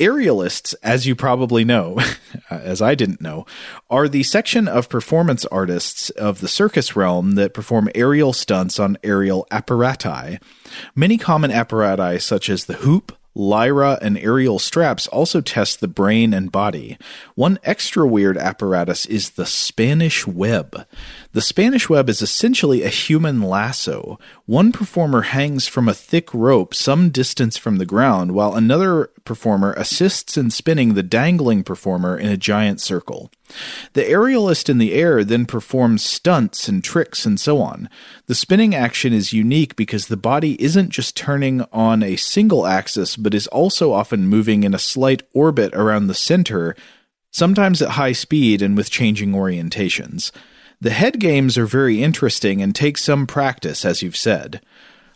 Aerialists, 0.00 0.74
as 0.82 1.06
you 1.06 1.14
probably 1.14 1.64
know, 1.64 1.98
uh, 2.50 2.54
as 2.54 2.80
I 2.80 2.94
didn't 2.94 3.20
know, 3.20 3.44
are 3.90 4.08
the 4.08 4.22
section 4.22 4.66
of 4.66 4.88
performance 4.88 5.44
artists 5.46 6.08
of 6.10 6.40
the 6.40 6.48
circus 6.48 6.96
realm 6.96 7.32
that 7.32 7.54
perform 7.54 7.90
aerial 7.94 8.32
stunts 8.32 8.80
on 8.80 8.96
aerial 9.04 9.46
apparati. 9.50 10.40
Many 10.96 11.18
common 11.18 11.50
apparati, 11.50 12.20
such 12.20 12.48
as 12.48 12.64
the 12.64 12.74
hoop, 12.74 13.16
lyra, 13.34 13.98
and 14.00 14.18
aerial 14.18 14.58
straps 14.58 15.06
also 15.08 15.40
test 15.40 15.80
the 15.80 15.88
brain 15.88 16.34
and 16.34 16.50
body. 16.50 16.98
One 17.34 17.58
extra 17.62 18.06
weird 18.06 18.36
apparatus 18.36 19.06
is 19.06 19.30
the 19.30 19.46
Spanish 19.46 20.26
web. 20.26 20.86
The 21.32 21.40
Spanish 21.40 21.88
web 21.88 22.08
is 22.08 22.22
essentially 22.22 22.82
a 22.82 22.88
human 22.88 23.40
lasso. 23.40 24.18
One 24.46 24.72
performer 24.72 25.22
hangs 25.22 25.68
from 25.68 25.88
a 25.88 25.94
thick 25.94 26.34
rope 26.34 26.74
some 26.74 27.10
distance 27.10 27.56
from 27.56 27.76
the 27.76 27.86
ground, 27.86 28.32
while 28.32 28.56
another 28.56 29.10
performer 29.24 29.72
assists 29.74 30.36
in 30.36 30.50
spinning 30.50 30.94
the 30.94 31.04
dangling 31.04 31.62
performer 31.62 32.18
in 32.18 32.28
a 32.28 32.36
giant 32.36 32.80
circle. 32.80 33.30
The 33.92 34.02
aerialist 34.02 34.68
in 34.68 34.78
the 34.78 34.92
air 34.92 35.22
then 35.22 35.46
performs 35.46 36.02
stunts 36.02 36.68
and 36.68 36.82
tricks 36.82 37.24
and 37.24 37.38
so 37.38 37.60
on. 37.60 37.88
The 38.26 38.34
spinning 38.34 38.74
action 38.74 39.12
is 39.12 39.32
unique 39.32 39.76
because 39.76 40.08
the 40.08 40.16
body 40.16 40.60
isn't 40.60 40.90
just 40.90 41.16
turning 41.16 41.64
on 41.72 42.02
a 42.02 42.16
single 42.16 42.66
axis, 42.66 43.14
but 43.14 43.34
is 43.34 43.46
also 43.46 43.92
often 43.92 44.26
moving 44.26 44.64
in 44.64 44.74
a 44.74 44.80
slight 44.80 45.22
orbit 45.32 45.72
around 45.76 46.08
the 46.08 46.14
center, 46.14 46.74
sometimes 47.30 47.80
at 47.80 47.90
high 47.90 48.10
speed 48.10 48.62
and 48.62 48.76
with 48.76 48.90
changing 48.90 49.30
orientations. 49.30 50.32
The 50.82 50.90
head 50.90 51.20
games 51.20 51.58
are 51.58 51.66
very 51.66 52.02
interesting 52.02 52.62
and 52.62 52.74
take 52.74 52.96
some 52.96 53.26
practice, 53.26 53.84
as 53.84 54.00
you've 54.00 54.16
said. 54.16 54.62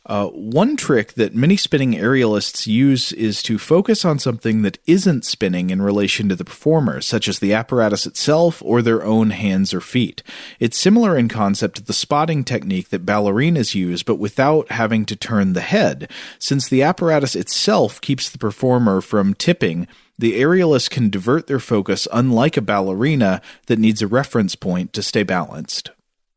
Uh, 0.06 0.28
one 0.28 0.76
trick 0.76 1.14
that 1.14 1.34
many 1.34 1.56
spinning 1.56 1.92
aerialists 1.92 2.66
use 2.66 3.11
is 3.12 3.42
to 3.42 3.58
focus 3.58 4.04
on 4.04 4.18
something 4.18 4.61
that 4.61 4.76
isn't 4.87 5.25
spinning 5.25 5.70
in 5.70 5.80
relation 5.80 6.28
to 6.28 6.37
the 6.37 6.44
performer, 6.44 7.00
such 7.00 7.26
as 7.26 7.38
the 7.38 7.54
apparatus 7.54 8.04
itself 8.04 8.61
or 8.62 8.82
their 8.82 9.02
own 9.02 9.30
hands 9.30 9.73
or 9.73 9.80
feet. 9.80 10.23
It's 10.61 10.78
similar 10.78 11.16
in 11.16 11.28
concept 11.28 11.76
to 11.76 11.82
the 11.82 11.94
spotting 11.94 12.44
technique 12.44 12.90
that 12.90 13.06
ballerinas 13.06 13.75
use, 13.75 14.02
but 14.02 14.16
without 14.16 14.70
having 14.70 15.06
to 15.06 15.16
turn 15.16 15.54
the 15.54 15.62
head, 15.62 16.11
since 16.38 16.68
the 16.68 16.82
apparatus 16.82 17.34
itself 17.34 17.99
keeps 18.02 18.28
the 18.28 18.38
performer 18.38 19.00
from 19.00 19.32
tipping 19.32 19.88
the 20.16 20.40
aerialist 20.40 20.90
can 20.90 21.11
divert 21.11 21.49
their 21.49 21.58
focus 21.58 22.06
unlike 22.12 22.56
a 22.56 22.62
ballerina 22.62 23.42
that 23.66 23.80
needs 23.80 24.00
a 24.00 24.06
reference 24.06 24.54
point 24.54 24.92
to 24.92 25.02
stay 25.02 25.25
balanced. 25.25 25.90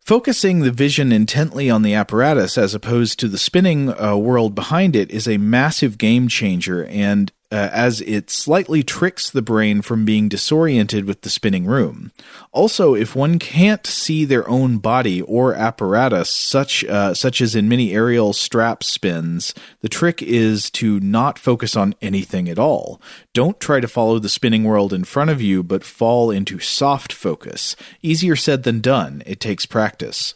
Focusing 0.07 0.61
the 0.61 0.71
vision 0.71 1.11
intently 1.11 1.69
on 1.69 1.81
the 1.81 1.93
apparatus 1.93 2.57
as 2.57 2.73
opposed 2.73 3.19
to 3.19 3.27
the 3.27 3.37
spinning 3.37 3.93
uh, 4.01 4.15
world 4.15 4.55
behind 4.55 4.95
it 4.95 5.11
is 5.11 5.27
a 5.27 5.37
massive 5.37 5.97
game 5.97 6.29
changer, 6.29 6.85
and 6.85 7.33
uh, 7.51 7.69
as 7.71 8.01
it 8.01 8.29
slightly 8.29 8.83
tricks 8.83 9.29
the 9.29 9.41
brain 9.41 9.81
from 9.81 10.03
being 10.03 10.27
disoriented 10.27 11.05
with 11.05 11.21
the 11.21 11.29
spinning 11.29 11.65
room. 11.65 12.11
Also, 12.51 12.93
if 12.93 13.15
one 13.15 13.39
can't 13.39 13.87
see 13.87 14.25
their 14.25 14.47
own 14.49 14.79
body 14.79 15.21
or 15.21 15.53
apparatus, 15.53 16.29
such 16.29 16.83
uh, 16.85 17.13
such 17.13 17.39
as 17.39 17.55
in 17.55 17.69
many 17.69 17.93
aerial 17.93 18.33
strap 18.33 18.83
spins, 18.83 19.53
the 19.81 19.89
trick 19.89 20.21
is 20.21 20.69
to 20.71 20.99
not 20.99 21.39
focus 21.39 21.75
on 21.75 21.95
anything 22.01 22.49
at 22.49 22.59
all. 22.59 23.01
Don't 23.33 23.59
try 23.59 23.79
to 23.79 23.87
follow 23.87 24.19
the 24.19 24.29
spinning 24.29 24.65
world 24.65 24.91
in 24.91 25.05
front 25.05 25.29
of 25.29 25.41
you, 25.41 25.63
but 25.63 25.83
fall 25.83 26.29
into 26.31 26.59
soft 26.59 27.13
focus. 27.13 27.75
Easier 28.01 28.35
said 28.35 28.63
than 28.63 28.81
done. 28.81 29.23
It 29.25 29.39
takes 29.39 29.65
practice. 29.65 30.33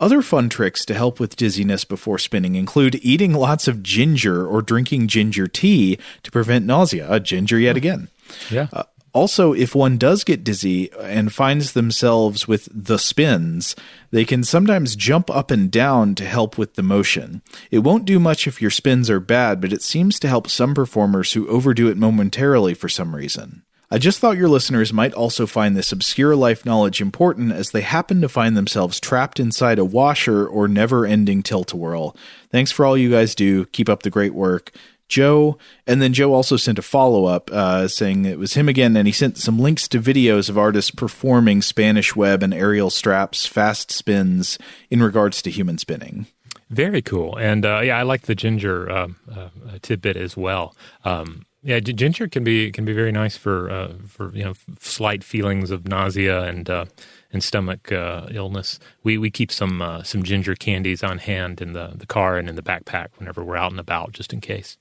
Other 0.00 0.22
fun 0.22 0.48
tricks 0.48 0.84
to 0.86 0.94
help 0.94 1.20
with 1.20 1.36
dizziness 1.36 1.84
before 1.84 2.18
spinning 2.18 2.54
include 2.54 2.96
eating 3.02 3.32
lots 3.32 3.68
of 3.68 3.82
ginger 3.82 4.46
or 4.46 4.62
drinking 4.62 5.08
ginger 5.08 5.46
tea 5.46 5.98
to 6.22 6.30
prevent 6.30 6.66
nausea. 6.66 7.20
Ginger 7.20 7.58
yet 7.58 7.76
again. 7.76 8.08
Yeah. 8.50 8.68
Uh, 8.72 8.84
also, 9.16 9.54
if 9.54 9.74
one 9.74 9.96
does 9.96 10.24
get 10.24 10.44
dizzy 10.44 10.92
and 11.00 11.32
finds 11.32 11.72
themselves 11.72 12.46
with 12.46 12.68
the 12.70 12.98
spins, 12.98 13.74
they 14.10 14.26
can 14.26 14.44
sometimes 14.44 14.94
jump 14.94 15.30
up 15.30 15.50
and 15.50 15.70
down 15.70 16.14
to 16.16 16.24
help 16.26 16.58
with 16.58 16.74
the 16.74 16.82
motion. 16.82 17.40
It 17.70 17.78
won't 17.78 18.04
do 18.04 18.20
much 18.20 18.46
if 18.46 18.60
your 18.60 18.70
spins 18.70 19.08
are 19.08 19.18
bad, 19.18 19.62
but 19.62 19.72
it 19.72 19.80
seems 19.80 20.20
to 20.20 20.28
help 20.28 20.50
some 20.50 20.74
performers 20.74 21.32
who 21.32 21.48
overdo 21.48 21.88
it 21.88 21.96
momentarily 21.96 22.74
for 22.74 22.90
some 22.90 23.16
reason. 23.16 23.62
I 23.90 23.98
just 23.98 24.18
thought 24.18 24.36
your 24.36 24.48
listeners 24.48 24.92
might 24.92 25.14
also 25.14 25.46
find 25.46 25.76
this 25.76 25.92
obscure 25.92 26.34
life 26.34 26.66
knowledge 26.66 27.00
important 27.00 27.52
as 27.52 27.70
they 27.70 27.82
happen 27.82 28.20
to 28.20 28.28
find 28.28 28.56
themselves 28.56 28.98
trapped 28.98 29.38
inside 29.38 29.78
a 29.78 29.84
washer 29.84 30.44
or 30.46 30.66
never 30.66 31.06
ending 31.06 31.42
tilt 31.42 31.72
a 31.72 31.76
whirl. 31.76 32.16
Thanks 32.50 32.72
for 32.72 32.84
all 32.84 32.98
you 32.98 33.10
guys 33.10 33.36
do. 33.36 33.66
Keep 33.66 33.88
up 33.88 34.02
the 34.02 34.10
great 34.10 34.34
work. 34.34 34.72
Joe, 35.08 35.56
and 35.86 36.02
then 36.02 36.12
Joe 36.12 36.34
also 36.34 36.56
sent 36.56 36.80
a 36.80 36.82
follow 36.82 37.26
up 37.26 37.48
uh, 37.52 37.86
saying 37.86 38.24
it 38.24 38.40
was 38.40 38.54
him 38.54 38.68
again, 38.68 38.96
and 38.96 39.06
he 39.06 39.12
sent 39.12 39.38
some 39.38 39.58
links 39.58 39.86
to 39.88 40.00
videos 40.00 40.48
of 40.48 40.58
artists 40.58 40.90
performing 40.90 41.62
Spanish 41.62 42.16
web 42.16 42.42
and 42.42 42.52
aerial 42.52 42.90
straps, 42.90 43.46
fast 43.46 43.92
spins 43.92 44.58
in 44.90 45.00
regards 45.00 45.42
to 45.42 45.50
human 45.50 45.78
spinning. 45.78 46.26
Very 46.70 47.02
cool, 47.02 47.36
and 47.36 47.64
uh, 47.64 47.82
yeah, 47.84 47.96
I 47.96 48.02
like 48.02 48.22
the 48.22 48.34
ginger 48.34 48.90
uh, 48.90 49.08
uh 49.32 49.48
tidbit 49.80 50.16
as 50.16 50.36
well. 50.36 50.74
Um, 51.04 51.46
yeah, 51.66 51.80
ginger 51.80 52.28
can 52.28 52.44
be 52.44 52.70
can 52.70 52.84
be 52.84 52.92
very 52.92 53.10
nice 53.10 53.36
for 53.36 53.68
uh, 53.68 53.92
for 54.06 54.32
you 54.34 54.44
know 54.44 54.54
slight 54.78 55.24
feelings 55.24 55.72
of 55.72 55.88
nausea 55.88 56.44
and 56.44 56.70
uh, 56.70 56.84
and 57.32 57.42
stomach 57.42 57.90
uh, 57.90 58.28
illness. 58.30 58.78
We 59.02 59.18
we 59.18 59.30
keep 59.30 59.50
some 59.50 59.82
uh, 59.82 60.04
some 60.04 60.22
ginger 60.22 60.54
candies 60.54 61.02
on 61.02 61.18
hand 61.18 61.60
in 61.60 61.72
the 61.72 61.92
the 61.96 62.06
car 62.06 62.38
and 62.38 62.48
in 62.48 62.54
the 62.54 62.62
backpack 62.62 63.08
whenever 63.16 63.42
we're 63.42 63.56
out 63.56 63.72
and 63.72 63.80
about, 63.80 64.12
just 64.12 64.32
in 64.32 64.40
case. 64.40 64.78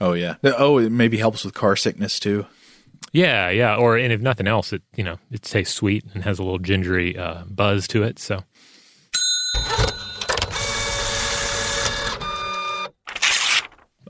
Oh 0.00 0.12
yeah. 0.12 0.36
Oh, 0.44 0.78
it 0.78 0.92
maybe 0.92 1.16
helps 1.16 1.44
with 1.44 1.54
car 1.54 1.74
sickness 1.74 2.20
too. 2.20 2.46
Yeah, 3.12 3.50
yeah. 3.50 3.74
Or 3.74 3.96
and 3.96 4.12
if 4.12 4.20
nothing 4.20 4.46
else, 4.46 4.72
it 4.72 4.82
you 4.94 5.02
know 5.02 5.18
it 5.32 5.42
tastes 5.42 5.74
sweet 5.74 6.04
and 6.14 6.22
has 6.22 6.38
a 6.38 6.44
little 6.44 6.60
gingery 6.60 7.18
uh, 7.18 7.42
buzz 7.46 7.88
to 7.88 8.04
it. 8.04 8.20
So 8.20 8.44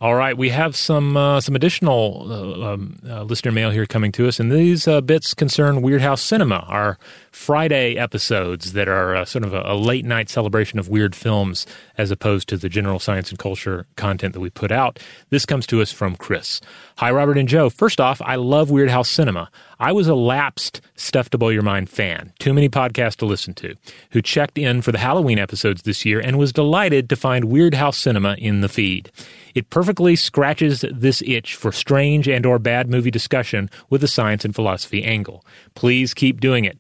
All 0.00 0.14
right, 0.14 0.38
we 0.38 0.50
have 0.50 0.76
some 0.76 1.16
uh, 1.16 1.40
some 1.40 1.56
additional 1.56 2.26
uh, 2.30 2.72
um, 2.72 3.00
uh, 3.04 3.24
listener 3.24 3.50
mail 3.50 3.70
here 3.70 3.84
coming 3.84 4.12
to 4.12 4.28
us, 4.28 4.38
and 4.38 4.52
these 4.52 4.86
uh, 4.86 5.00
bits 5.00 5.34
concern 5.34 5.82
Weirdhouse 5.82 6.20
Cinema, 6.20 6.64
our 6.68 6.98
Friday 7.32 7.96
episodes 7.96 8.74
that 8.74 8.88
are 8.88 9.16
uh, 9.16 9.24
sort 9.24 9.44
of 9.44 9.52
a, 9.54 9.62
a, 9.62 9.74
late 9.74 10.04
night 10.04 10.28
celebration 10.30 10.78
of 10.78 10.88
weird 10.88 11.16
films, 11.16 11.66
as 11.96 12.12
opposed 12.12 12.48
to 12.50 12.56
the 12.56 12.68
general 12.68 13.00
science 13.00 13.30
and 13.30 13.40
culture 13.40 13.86
content 13.96 14.34
that 14.34 14.40
we 14.40 14.50
put 14.50 14.70
out. 14.70 15.00
This 15.30 15.44
comes 15.44 15.66
to 15.66 15.82
us 15.82 15.90
from 15.90 16.14
Chris. 16.14 16.60
Hi, 16.98 17.10
Robert 17.10 17.36
and 17.36 17.48
Joe. 17.48 17.68
First 17.68 18.00
off, 18.00 18.22
I 18.22 18.36
love 18.36 18.68
Weirdhouse 18.68 19.08
Cinema. 19.08 19.50
I 19.80 19.92
was 19.92 20.08
a 20.08 20.14
lapsed 20.14 20.80
Stuff 20.96 21.30
to 21.30 21.38
Blow 21.38 21.50
Your 21.50 21.62
Mind 21.62 21.88
fan, 21.88 22.32
too 22.40 22.52
many 22.52 22.68
podcasts 22.68 23.14
to 23.16 23.26
listen 23.26 23.54
to, 23.54 23.76
who 24.10 24.20
checked 24.20 24.58
in 24.58 24.82
for 24.82 24.90
the 24.90 24.98
Halloween 24.98 25.38
episodes 25.38 25.82
this 25.82 26.04
year 26.04 26.18
and 26.18 26.36
was 26.36 26.52
delighted 26.52 27.08
to 27.08 27.16
find 27.16 27.44
Weird 27.44 27.74
House 27.74 27.96
Cinema 27.96 28.34
in 28.38 28.60
the 28.60 28.68
feed. 28.68 29.12
It 29.54 29.70
perfectly 29.70 30.16
scratches 30.16 30.84
this 30.92 31.22
itch 31.22 31.54
for 31.54 31.70
strange 31.70 32.26
and 32.26 32.44
or 32.44 32.58
bad 32.58 32.90
movie 32.90 33.12
discussion 33.12 33.70
with 33.88 34.02
a 34.02 34.08
science 34.08 34.44
and 34.44 34.54
philosophy 34.54 35.04
angle. 35.04 35.44
Please 35.76 36.12
keep 36.12 36.40
doing 36.40 36.64
it. 36.64 36.78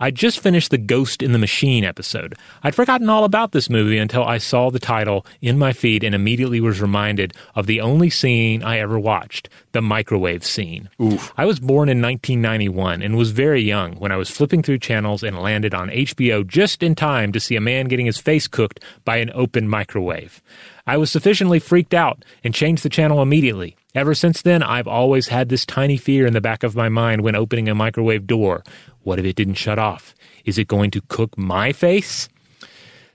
I 0.00 0.10
just 0.10 0.40
finished 0.40 0.70
the 0.70 0.78
Ghost 0.78 1.22
in 1.22 1.32
the 1.32 1.38
Machine 1.38 1.84
episode. 1.84 2.34
I'd 2.62 2.74
forgotten 2.74 3.08
all 3.08 3.24
about 3.24 3.52
this 3.52 3.70
movie 3.70 3.98
until 3.98 4.24
I 4.24 4.38
saw 4.38 4.70
the 4.70 4.78
title 4.78 5.24
in 5.40 5.58
my 5.58 5.72
feed 5.72 6.04
and 6.04 6.14
immediately 6.14 6.60
was 6.60 6.80
reminded 6.80 7.34
of 7.54 7.66
the 7.66 7.80
only 7.80 8.10
scene 8.10 8.62
I 8.62 8.78
ever 8.78 8.98
watched 8.98 9.48
the 9.72 9.82
microwave 9.82 10.44
scene. 10.44 10.88
Oof. 11.02 11.32
I 11.36 11.44
was 11.44 11.60
born 11.60 11.88
in 11.88 12.00
1991 12.00 13.02
and 13.02 13.16
was 13.16 13.30
very 13.32 13.60
young 13.60 13.94
when 13.96 14.12
I 14.12 14.16
was 14.16 14.30
flipping 14.30 14.62
through 14.62 14.78
channels 14.78 15.22
and 15.22 15.38
landed 15.38 15.74
on 15.74 15.90
HBO 15.90 16.46
just 16.46 16.82
in 16.82 16.94
time 16.94 17.32
to 17.32 17.40
see 17.40 17.56
a 17.56 17.60
man 17.60 17.86
getting 17.86 18.06
his 18.06 18.18
face 18.18 18.46
cooked 18.46 18.80
by 19.04 19.16
an 19.18 19.30
open 19.34 19.68
microwave. 19.68 20.42
I 20.86 20.96
was 20.96 21.10
sufficiently 21.10 21.58
freaked 21.58 21.94
out 21.94 22.24
and 22.42 22.54
changed 22.54 22.82
the 22.82 22.90
channel 22.90 23.22
immediately. 23.22 23.76
Ever 23.94 24.14
since 24.14 24.42
then, 24.42 24.62
I've 24.62 24.88
always 24.88 25.28
had 25.28 25.48
this 25.48 25.64
tiny 25.64 25.96
fear 25.96 26.26
in 26.26 26.32
the 26.32 26.40
back 26.40 26.62
of 26.62 26.74
my 26.74 26.88
mind 26.88 27.22
when 27.22 27.36
opening 27.36 27.68
a 27.68 27.74
microwave 27.74 28.26
door. 28.26 28.64
What 29.04 29.18
if 29.18 29.24
it 29.24 29.36
didn't 29.36 29.54
shut 29.54 29.78
off? 29.78 30.14
Is 30.44 30.58
it 30.58 30.66
going 30.66 30.90
to 30.92 31.02
cook 31.08 31.38
my 31.38 31.72
face? 31.72 32.28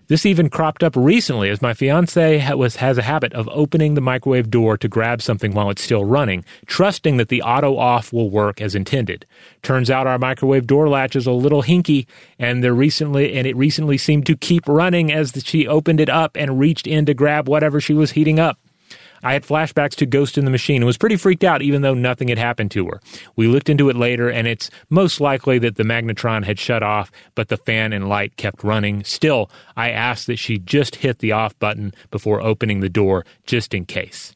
This 0.08 0.26
even 0.26 0.50
cropped 0.50 0.84
up 0.84 0.96
recently 0.96 1.52
as 1.52 1.62
my 1.62 1.76
fiance 1.76 2.40
has 2.40 2.98
a 2.98 3.02
habit 3.04 3.32
of 3.34 3.48
opening 3.52 3.94
the 3.94 4.02
microwave 4.02 4.50
door 4.50 4.76
to 4.76 4.88
grab 4.88 5.22
something 5.22 5.54
while 5.54 5.70
it's 5.70 5.84
still 5.84 6.04
running, 6.04 6.44
trusting 6.66 7.18
that 7.18 7.30
the 7.30 7.44
auto 7.44 7.78
off 7.78 8.12
will 8.12 8.32
work 8.32 8.60
as 8.60 8.74
intended. 8.74 9.28
Turns 9.62 9.92
out 9.92 10.08
our 10.08 10.18
microwave 10.18 10.66
door 10.66 10.90
latch 10.90 11.16
is 11.16 11.28
a 11.28 11.32
little 11.32 11.62
hinky 11.62 12.08
and 12.40 12.64
there 12.64 12.74
recently 12.74 13.36
and 13.36 13.46
it 13.46 13.56
recently 13.56 14.00
seemed 14.00 14.26
to 14.26 14.36
keep 14.36 14.68
running 14.68 15.12
as 15.12 15.32
she 15.46 15.68
opened 15.68 16.00
it 16.00 16.10
up 16.10 16.36
and 16.36 16.60
reached 16.60 16.88
in 16.88 17.06
to 17.06 17.14
grab 17.14 17.48
whatever 17.48 17.80
she 17.80 17.94
was 17.94 18.14
heating 18.14 18.40
up. 18.40 18.58
I 19.24 19.34
had 19.34 19.44
flashbacks 19.44 19.96
to 19.96 20.06
Ghost 20.06 20.38
in 20.38 20.46
the 20.46 20.52
Machine 20.52 20.78
and 20.78 20.86
was 20.86 20.98
pretty 20.98 21.16
freaked 21.16 21.44
out 21.44 21.62
even 21.62 21.82
though 21.82 21.94
nothing 21.94 22.28
had 22.28 22.38
happened 22.38 22.72
to 22.72 22.86
her. 22.88 23.02
We 23.36 23.48
looked 23.48 23.70
into 23.70 23.90
it 23.90 23.96
later 23.96 24.30
and 24.30 24.48
it's 24.48 24.70
most 24.90 25.20
likely 25.20 25.60
that 25.60 25.76
the 25.76 25.84
magnetron 25.84 26.46
had 26.46 26.60
shut 26.60 26.84
off, 26.84 27.12
but 27.36 27.50
the 27.50 27.58
fan 27.58 27.94
and 27.94 28.10
light 28.10 28.38
kept 28.38 28.64
running. 28.64 29.04
Still, 29.04 29.50
I 29.76 29.92
asked 29.92 30.28
that 30.28 30.40
she 30.40 30.58
just 30.60 30.98
hit 30.98 31.20
the 31.20 31.32
off 31.32 31.58
button 31.60 31.94
before 32.12 32.42
opening 32.42 32.80
the 32.80 32.90
door 32.90 33.26
just 33.46 33.74
in 33.74 33.86
case. 33.86 34.34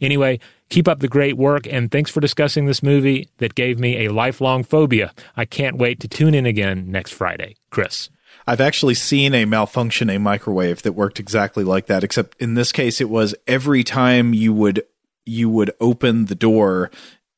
Anyway, 0.00 0.38
keep 0.68 0.88
up 0.88 1.00
the 1.00 1.08
great 1.08 1.36
work 1.36 1.66
and 1.66 1.90
thanks 1.90 2.10
for 2.10 2.20
discussing 2.20 2.66
this 2.66 2.82
movie 2.82 3.28
that 3.38 3.54
gave 3.54 3.78
me 3.78 4.04
a 4.04 4.12
lifelong 4.12 4.64
phobia. 4.64 5.12
I 5.36 5.44
can't 5.44 5.78
wait 5.78 6.00
to 6.00 6.08
tune 6.08 6.34
in 6.34 6.46
again 6.46 6.90
next 6.90 7.12
Friday. 7.12 7.56
Chris. 7.70 8.10
I've 8.46 8.60
actually 8.60 8.94
seen 8.94 9.34
a 9.34 9.44
malfunction 9.44 10.08
a 10.08 10.18
microwave 10.18 10.82
that 10.82 10.92
worked 10.92 11.18
exactly 11.18 11.64
like 11.64 11.86
that, 11.86 12.04
except 12.04 12.40
in 12.40 12.54
this 12.54 12.72
case 12.72 13.00
it 13.00 13.10
was 13.10 13.34
every 13.46 13.82
time 13.82 14.32
you 14.32 14.52
would 14.52 14.84
you 15.24 15.50
would 15.50 15.72
open 15.80 16.26
the 16.26 16.36
door, 16.36 16.90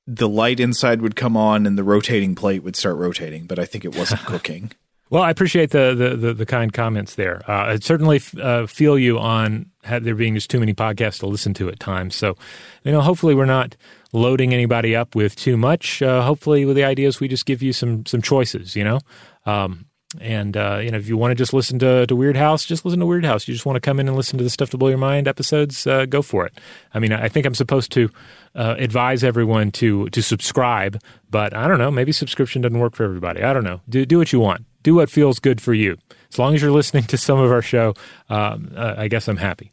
the 0.06 0.28
light 0.28 0.60
inside 0.60 1.00
would 1.00 1.16
come 1.16 1.36
on 1.36 1.66
and 1.66 1.78
the 1.78 1.84
rotating 1.84 2.34
plate 2.34 2.62
would 2.62 2.76
start 2.76 2.96
rotating, 2.96 3.46
but 3.46 3.58
I 3.58 3.64
think 3.64 3.84
it 3.84 3.96
wasn't 3.96 4.20
cooking. 4.26 4.72
Well, 5.10 5.22
I 5.22 5.30
appreciate 5.30 5.70
the 5.70 5.94
the, 5.94 6.16
the, 6.16 6.34
the 6.34 6.46
kind 6.46 6.72
comments 6.72 7.14
there. 7.14 7.42
Uh, 7.48 7.72
I 7.72 7.76
certainly 7.76 8.20
uh, 8.40 8.66
feel 8.66 8.98
you 8.98 9.18
on 9.18 9.70
there 9.82 10.14
being 10.14 10.34
just 10.34 10.50
too 10.50 10.60
many 10.60 10.74
podcasts 10.74 11.20
to 11.20 11.26
listen 11.26 11.54
to 11.54 11.68
at 11.68 11.80
times. 11.80 12.14
So, 12.14 12.36
you 12.84 12.92
know, 12.92 13.00
hopefully 13.00 13.34
we're 13.34 13.46
not 13.46 13.74
loading 14.12 14.52
anybody 14.52 14.94
up 14.94 15.14
with 15.14 15.34
too 15.36 15.56
much. 15.56 16.02
Uh, 16.02 16.22
hopefully, 16.22 16.66
with 16.66 16.76
the 16.76 16.84
ideas, 16.84 17.20
we 17.20 17.28
just 17.28 17.46
give 17.46 17.62
you 17.62 17.72
some 17.72 18.04
some 18.04 18.20
choices. 18.20 18.76
You 18.76 18.84
know, 18.84 19.00
um, 19.46 19.86
and 20.20 20.56
uh, 20.56 20.80
you 20.82 20.90
know, 20.90 20.96
if 20.96 21.08
you 21.08 21.16
want 21.16 21.32
to 21.32 21.34
just 21.34 21.52
listen 21.52 21.78
to, 21.80 22.06
to 22.06 22.16
Weirdhouse, 22.16 22.66
just 22.66 22.84
listen 22.84 23.00
to 23.00 23.06
Weird 23.06 23.24
House. 23.24 23.46
You 23.46 23.54
just 23.54 23.66
want 23.66 23.76
to 23.76 23.80
come 23.80 24.00
in 24.00 24.08
and 24.08 24.16
listen 24.16 24.38
to 24.38 24.44
the 24.44 24.50
Stuff 24.50 24.70
to 24.70 24.78
Blow 24.78 24.88
Your 24.88 24.98
Mind 24.98 25.28
episodes, 25.28 25.86
uh, 25.86 26.06
go 26.06 26.22
for 26.22 26.46
it. 26.46 26.54
I 26.94 26.98
mean, 26.98 27.12
I 27.12 27.28
think 27.28 27.44
I'm 27.44 27.54
supposed 27.54 27.92
to 27.92 28.10
uh, 28.54 28.74
advise 28.78 29.22
everyone 29.22 29.70
to 29.72 30.08
to 30.10 30.22
subscribe, 30.22 31.00
but 31.30 31.54
I 31.54 31.68
don't 31.68 31.78
know. 31.78 31.90
Maybe 31.90 32.12
subscription 32.12 32.62
doesn't 32.62 32.78
work 32.78 32.94
for 32.94 33.04
everybody. 33.04 33.42
I 33.42 33.52
don't 33.52 33.64
know. 33.64 33.80
Do 33.88 34.06
do 34.06 34.18
what 34.18 34.32
you 34.32 34.40
want. 34.40 34.64
Do 34.82 34.94
what 34.94 35.10
feels 35.10 35.38
good 35.38 35.60
for 35.60 35.74
you. 35.74 35.98
As 36.32 36.38
long 36.38 36.54
as 36.54 36.62
you're 36.62 36.70
listening 36.70 37.04
to 37.04 37.18
some 37.18 37.38
of 37.38 37.50
our 37.50 37.62
show, 37.62 37.94
um, 38.30 38.72
uh, 38.74 38.94
I 38.96 39.08
guess 39.08 39.28
I'm 39.28 39.36
happy. 39.36 39.72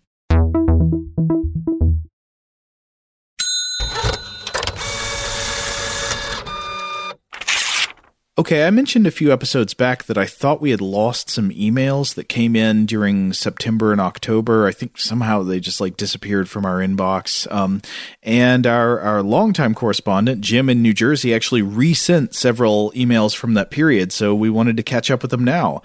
Okay, 8.37 8.67
I 8.67 8.69
mentioned 8.69 9.07
a 9.07 9.11
few 9.11 9.31
episodes 9.31 9.73
back 9.73 10.03
that 10.03 10.17
I 10.17 10.25
thought 10.25 10.59
we 10.59 10.71
had 10.71 10.81
lost 10.81 11.29
some 11.29 11.51
emails 11.51 12.15
that 12.15 12.27
came 12.27 12.53
in 12.53 12.85
during 12.85 13.31
September 13.31 13.93
and 13.93 14.01
October. 14.01 14.67
I 14.67 14.73
think 14.73 14.97
somehow 14.97 15.41
they 15.41 15.61
just 15.61 15.79
like 15.79 15.95
disappeared 15.95 16.49
from 16.49 16.65
our 16.65 16.79
inbox. 16.79 17.49
Um, 17.49 17.81
and 18.23 18.67
our, 18.67 18.99
our 18.99 19.23
longtime 19.23 19.73
correspondent, 19.73 20.41
Jim 20.41 20.69
in 20.69 20.81
New 20.81 20.93
Jersey, 20.93 21.33
actually 21.33 21.61
resent 21.61 22.35
several 22.35 22.91
emails 22.91 23.33
from 23.33 23.53
that 23.53 23.71
period. 23.71 24.11
So 24.11 24.35
we 24.35 24.49
wanted 24.49 24.75
to 24.75 24.83
catch 24.83 25.09
up 25.09 25.21
with 25.21 25.31
them 25.31 25.45
now. 25.45 25.81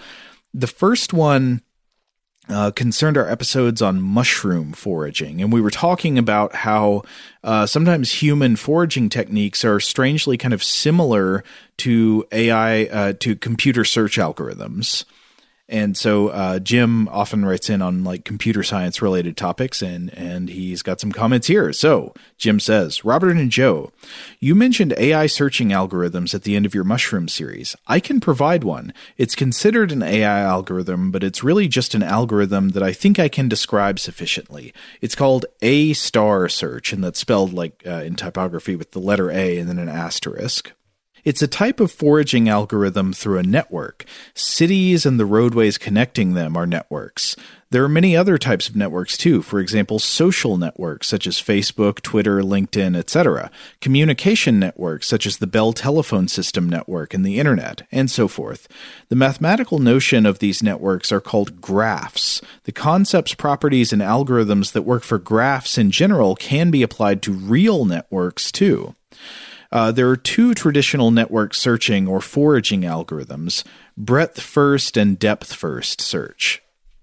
The 0.52 0.66
first 0.66 1.12
one 1.12 1.62
uh, 2.50 2.70
concerned 2.72 3.16
our 3.16 3.28
episodes 3.28 3.80
on 3.80 4.00
mushroom 4.00 4.72
foraging. 4.72 5.40
And 5.40 5.52
we 5.52 5.60
were 5.60 5.70
talking 5.70 6.18
about 6.18 6.54
how 6.54 7.02
uh, 7.44 7.66
sometimes 7.66 8.12
human 8.12 8.56
foraging 8.56 9.08
techniques 9.08 9.64
are 9.64 9.80
strangely 9.80 10.36
kind 10.36 10.52
of 10.52 10.62
similar 10.62 11.44
to 11.78 12.26
AI, 12.32 12.84
uh, 12.84 13.12
to 13.20 13.36
computer 13.36 13.84
search 13.84 14.16
algorithms. 14.16 15.04
And 15.70 15.96
so 15.96 16.28
uh, 16.28 16.58
Jim 16.58 17.08
often 17.08 17.44
writes 17.44 17.70
in 17.70 17.80
on 17.80 18.02
like 18.02 18.24
computer 18.24 18.64
science 18.64 19.00
related 19.00 19.36
topics, 19.36 19.80
and 19.82 20.12
and 20.14 20.48
he's 20.48 20.82
got 20.82 20.98
some 20.98 21.12
comments 21.12 21.46
here. 21.46 21.72
So 21.72 22.12
Jim 22.38 22.58
says, 22.58 23.04
Robert 23.04 23.36
and 23.36 23.52
Joe, 23.52 23.92
you 24.40 24.56
mentioned 24.56 24.94
AI 24.98 25.26
searching 25.26 25.68
algorithms 25.68 26.34
at 26.34 26.42
the 26.42 26.56
end 26.56 26.66
of 26.66 26.74
your 26.74 26.82
mushroom 26.82 27.28
series. 27.28 27.76
I 27.86 28.00
can 28.00 28.18
provide 28.18 28.64
one. 28.64 28.92
It's 29.16 29.36
considered 29.36 29.92
an 29.92 30.02
AI 30.02 30.40
algorithm, 30.40 31.12
but 31.12 31.22
it's 31.22 31.44
really 31.44 31.68
just 31.68 31.94
an 31.94 32.02
algorithm 32.02 32.70
that 32.70 32.82
I 32.82 32.92
think 32.92 33.20
I 33.20 33.28
can 33.28 33.48
describe 33.48 34.00
sufficiently. 34.00 34.74
It's 35.00 35.14
called 35.14 35.46
A 35.62 35.92
star 35.92 36.48
search, 36.48 36.92
and 36.92 37.04
that's 37.04 37.20
spelled 37.20 37.52
like 37.52 37.84
uh, 37.86 38.02
in 38.02 38.16
typography 38.16 38.74
with 38.74 38.90
the 38.90 38.98
letter 38.98 39.30
A 39.30 39.58
and 39.58 39.68
then 39.68 39.78
an 39.78 39.88
asterisk. 39.88 40.72
It's 41.24 41.42
a 41.42 41.48
type 41.48 41.80
of 41.80 41.92
foraging 41.92 42.48
algorithm 42.48 43.12
through 43.12 43.38
a 43.38 43.42
network. 43.42 44.04
Cities 44.34 45.04
and 45.04 45.18
the 45.18 45.26
roadways 45.26 45.78
connecting 45.78 46.34
them 46.34 46.56
are 46.56 46.66
networks. 46.66 47.36
There 47.72 47.84
are 47.84 47.88
many 47.88 48.16
other 48.16 48.36
types 48.36 48.68
of 48.68 48.74
networks 48.74 49.16
too, 49.16 49.42
for 49.42 49.60
example, 49.60 50.00
social 50.00 50.56
networks 50.56 51.06
such 51.06 51.24
as 51.28 51.36
Facebook, 51.36 52.00
Twitter, 52.00 52.40
LinkedIn, 52.40 52.96
etc., 52.96 53.48
communication 53.80 54.58
networks 54.58 55.06
such 55.06 55.24
as 55.24 55.36
the 55.36 55.46
Bell 55.46 55.72
telephone 55.72 56.26
system 56.26 56.68
network 56.68 57.14
and 57.14 57.24
the 57.24 57.38
internet, 57.38 57.86
and 57.92 58.10
so 58.10 58.26
forth. 58.26 58.66
The 59.08 59.14
mathematical 59.14 59.78
notion 59.78 60.26
of 60.26 60.40
these 60.40 60.64
networks 60.64 61.12
are 61.12 61.20
called 61.20 61.60
graphs. 61.60 62.40
The 62.64 62.72
concepts, 62.72 63.34
properties, 63.34 63.92
and 63.92 64.02
algorithms 64.02 64.72
that 64.72 64.82
work 64.82 65.04
for 65.04 65.20
graphs 65.20 65.78
in 65.78 65.92
general 65.92 66.34
can 66.34 66.72
be 66.72 66.82
applied 66.82 67.22
to 67.22 67.32
real 67.32 67.84
networks 67.84 68.50
too. 68.50 68.96
Uh, 69.72 69.92
there 69.92 70.08
are 70.08 70.16
two 70.16 70.54
traditional 70.54 71.10
network 71.10 71.54
searching 71.54 72.08
or 72.08 72.20
foraging 72.20 72.82
algorithms 72.82 73.64
breadth 73.96 74.40
first 74.40 74.96
and 74.96 75.18
depth 75.18 75.52
first 75.52 76.00
search. 76.00 76.62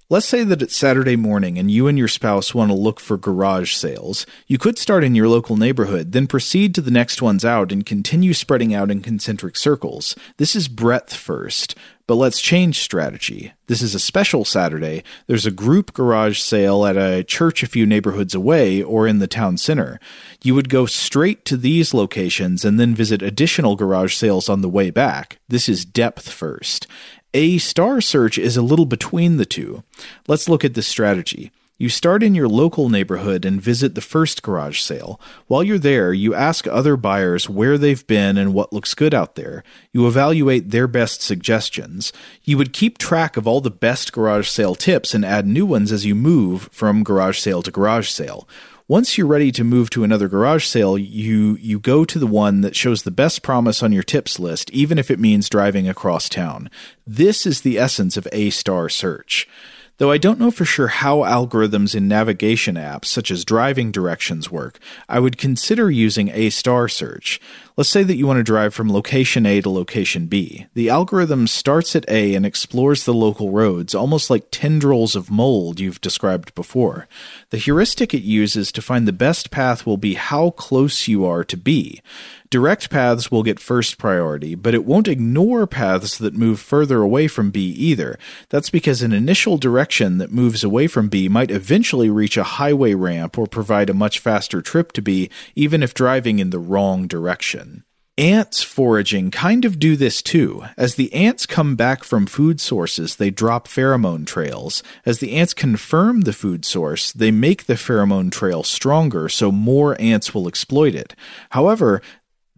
Let's 0.09 0.25
say 0.25 0.45
that 0.45 0.61
it's 0.61 0.75
Saturday 0.75 1.17
morning 1.17 1.57
and 1.57 1.69
you 1.69 1.87
and 1.87 1.97
your 1.97 2.07
spouse 2.07 2.55
want 2.55 2.71
to 2.71 2.75
look 2.75 3.01
for 3.01 3.17
garage 3.17 3.73
sales. 3.73 4.25
You 4.47 4.57
could 4.57 4.77
start 4.77 5.03
in 5.03 5.15
your 5.15 5.27
local 5.27 5.57
neighborhood, 5.57 6.13
then 6.13 6.27
proceed 6.27 6.73
to 6.75 6.81
the 6.81 6.91
next 6.91 7.21
ones 7.21 7.43
out 7.43 7.73
and 7.73 7.85
continue 7.85 8.33
spreading 8.33 8.73
out 8.73 8.89
in 8.89 9.01
concentric 9.01 9.57
circles. 9.57 10.15
This 10.37 10.55
is 10.55 10.69
breadth 10.69 11.13
first. 11.13 11.75
But 12.07 12.15
let's 12.15 12.39
change 12.39 12.79
strategy. 12.79 13.51
This 13.67 13.81
is 13.81 13.93
a 13.93 13.99
special 13.99 14.45
Saturday. 14.45 15.03
There's 15.27 15.45
a 15.45 15.51
group 15.51 15.91
garage 15.91 16.39
sale 16.39 16.85
at 16.85 16.95
a 16.95 17.21
church 17.21 17.63
a 17.63 17.67
few 17.67 17.85
neighborhoods 17.85 18.33
away 18.33 18.81
or 18.81 19.05
in 19.05 19.19
the 19.19 19.27
town 19.27 19.57
center. 19.57 19.99
You 20.41 20.55
would 20.55 20.69
go 20.69 20.85
straight 20.85 21.43
to 21.45 21.57
these 21.57 21.93
locations 21.93 22.63
and 22.63 22.79
then 22.79 22.95
visit 22.95 23.21
additional 23.21 23.75
garage 23.75 24.15
sales 24.15 24.47
on 24.47 24.61
the 24.61 24.69
way 24.69 24.89
back. 24.89 25.39
This 25.49 25.67
is 25.67 25.83
depth 25.83 26.31
first. 26.31 26.87
A 27.33 27.57
star 27.57 27.99
search 27.99 28.37
is 28.37 28.55
a 28.55 28.61
little 28.61 28.85
between 28.85 29.35
the 29.35 29.45
two. 29.45 29.83
Let's 30.29 30.47
look 30.47 30.63
at 30.63 30.75
this 30.75 30.87
strategy. 30.87 31.51
You 31.79 31.89
start 31.89 32.23
in 32.23 32.33
your 32.33 32.47
local 32.47 32.89
neighborhood 32.89 33.45
and 33.45 33.61
visit 33.61 33.93
the 33.93 34.01
first 34.01 34.41
garage 34.41 34.79
sale. 34.79 35.21
While 35.45 35.63
you're 35.63 35.77
there, 35.77 36.11
you 36.11 36.33
ask 36.33 36.65
other 36.65 36.97
buyers 36.97 37.47
where 37.47 37.77
they've 37.77 38.05
been 38.07 38.35
and 38.35 38.51
what 38.51 38.73
looks 38.73 38.95
good 38.95 39.13
out 39.13 39.35
there. 39.35 39.63
You 39.91 40.07
evaluate 40.07 40.71
their 40.71 40.87
best 40.87 41.21
suggestions. 41.21 42.11
You 42.43 42.57
would 42.57 42.73
keep 42.73 42.97
track 42.97 43.37
of 43.37 43.45
all 43.45 43.61
the 43.61 43.69
best 43.69 44.11
garage 44.11 44.49
sale 44.49 44.73
tips 44.73 45.13
and 45.13 45.23
add 45.23 45.45
new 45.45 45.67
ones 45.67 45.91
as 45.91 46.03
you 46.03 46.15
move 46.15 46.67
from 46.71 47.03
garage 47.03 47.37
sale 47.37 47.61
to 47.61 47.69
garage 47.69 48.09
sale. 48.09 48.49
Once 48.87 49.15
you're 49.15 49.27
ready 49.27 49.51
to 49.51 49.63
move 49.63 49.91
to 49.91 50.03
another 50.03 50.27
garage 50.27 50.65
sale, 50.65 50.97
you 50.97 51.57
you 51.57 51.79
go 51.79 52.03
to 52.05 52.17
the 52.17 52.25
one 52.25 52.61
that 52.61 52.75
shows 52.75 53.03
the 53.03 53.11
best 53.11 53.43
promise 53.43 53.83
on 53.83 53.91
your 53.91 54.01
tips 54.01 54.39
list, 54.39 54.71
even 54.71 54.97
if 54.97 55.11
it 55.11 55.19
means 55.19 55.47
driving 55.47 55.87
across 55.87 56.27
town. 56.27 56.71
This 57.05 57.45
is 57.45 57.61
the 57.61 57.77
essence 57.77 58.17
of 58.17 58.27
A 58.31 58.49
star 58.49 58.89
search. 58.89 59.47
Though 59.97 60.11
I 60.11 60.19
don't 60.19 60.39
know 60.39 60.51
for 60.51 60.63
sure 60.63 60.89
how 60.89 61.19
algorithms 61.19 61.95
in 61.95 62.07
navigation 62.07 62.75
apps 62.75 63.05
such 63.05 63.31
as 63.31 63.43
driving 63.43 63.91
directions 63.91 64.51
work, 64.51 64.77
I 65.09 65.19
would 65.19 65.39
consider 65.39 65.89
using 65.89 66.29
A 66.29 66.51
star 66.51 66.87
search. 66.87 67.41
Let's 67.75 67.89
say 67.89 68.03
that 68.03 68.15
you 68.15 68.27
want 68.27 68.37
to 68.37 68.43
drive 68.43 68.75
from 68.75 68.93
location 68.93 69.47
A 69.47 69.59
to 69.61 69.69
location 69.71 70.27
B. 70.27 70.67
The 70.75 70.89
algorithm 70.89 71.47
starts 71.47 71.95
at 71.95 72.07
A 72.09 72.35
and 72.35 72.45
explores 72.45 73.05
the 73.05 73.13
local 73.13 73.51
roads, 73.51 73.95
almost 73.95 74.29
like 74.29 74.49
tendrils 74.51 75.15
of 75.15 75.31
mold 75.31 75.79
you've 75.79 76.01
described 76.01 76.53
before. 76.53 77.07
The 77.49 77.57
heuristic 77.57 78.13
it 78.13 78.21
uses 78.21 78.71
to 78.73 78.83
find 78.83 79.07
the 79.07 79.13
best 79.13 79.49
path 79.49 79.87
will 79.87 79.97
be 79.97 80.13
how 80.13 80.51
close 80.51 81.07
you 81.07 81.25
are 81.25 81.43
to 81.45 81.57
B. 81.57 82.01
Direct 82.49 82.89
paths 82.89 83.29
will 83.29 83.43
get 83.43 83.59
first 83.59 83.97
priority, 83.97 84.55
but 84.55 84.73
it 84.73 84.85
won't 84.85 85.09
ignore 85.09 85.67
paths 85.67 86.17
that 86.17 86.33
move 86.33 86.61
further 86.61 87.01
away 87.01 87.27
from 87.27 87.51
B 87.51 87.71
either. 87.71 88.17
That's 88.49 88.69
because 88.69 89.01
an 89.01 89.11
initial 89.11 89.57
direction 89.57 90.17
that 90.19 90.31
moves 90.31 90.63
away 90.63 90.87
from 90.87 91.09
B 91.09 91.27
might 91.27 91.51
eventually 91.51 92.09
reach 92.09 92.37
a 92.37 92.43
highway 92.43 92.93
ramp 92.93 93.37
or 93.37 93.47
provide 93.47 93.89
a 93.89 93.93
much 93.93 94.19
faster 94.19 94.61
trip 94.61 94.93
to 94.93 95.01
B, 95.01 95.29
even 95.55 95.83
if 95.83 95.93
driving 95.93 96.39
in 96.39 96.51
the 96.51 96.59
wrong 96.59 97.05
direction. 97.05 97.83
Ants 98.17 98.63
foraging 98.63 99.29
kind 99.29 99.63
of 99.63 99.77
do 99.77 99.95
this 99.95 100.23
too. 100.23 100.63
As 100.75 100.95
the 100.95 101.13
ants 101.13 101.45
come 101.45 101.75
back 101.75 102.03
from 102.03 102.25
food 102.25 102.59
sources, 102.59 103.17
they 103.17 103.29
drop 103.29 103.67
pheromone 103.67 104.25
trails. 104.25 104.81
As 105.05 105.19
the 105.19 105.33
ants 105.33 105.53
confirm 105.53 106.21
the 106.21 106.33
food 106.33 106.65
source, 106.65 107.11
they 107.11 107.29
make 107.29 107.65
the 107.65 107.75
pheromone 107.75 108.31
trail 108.31 108.63
stronger 108.63 109.29
so 109.29 109.51
more 109.51 109.99
ants 110.01 110.33
will 110.33 110.47
exploit 110.47 110.95
it. 110.95 111.13
However, 111.51 112.01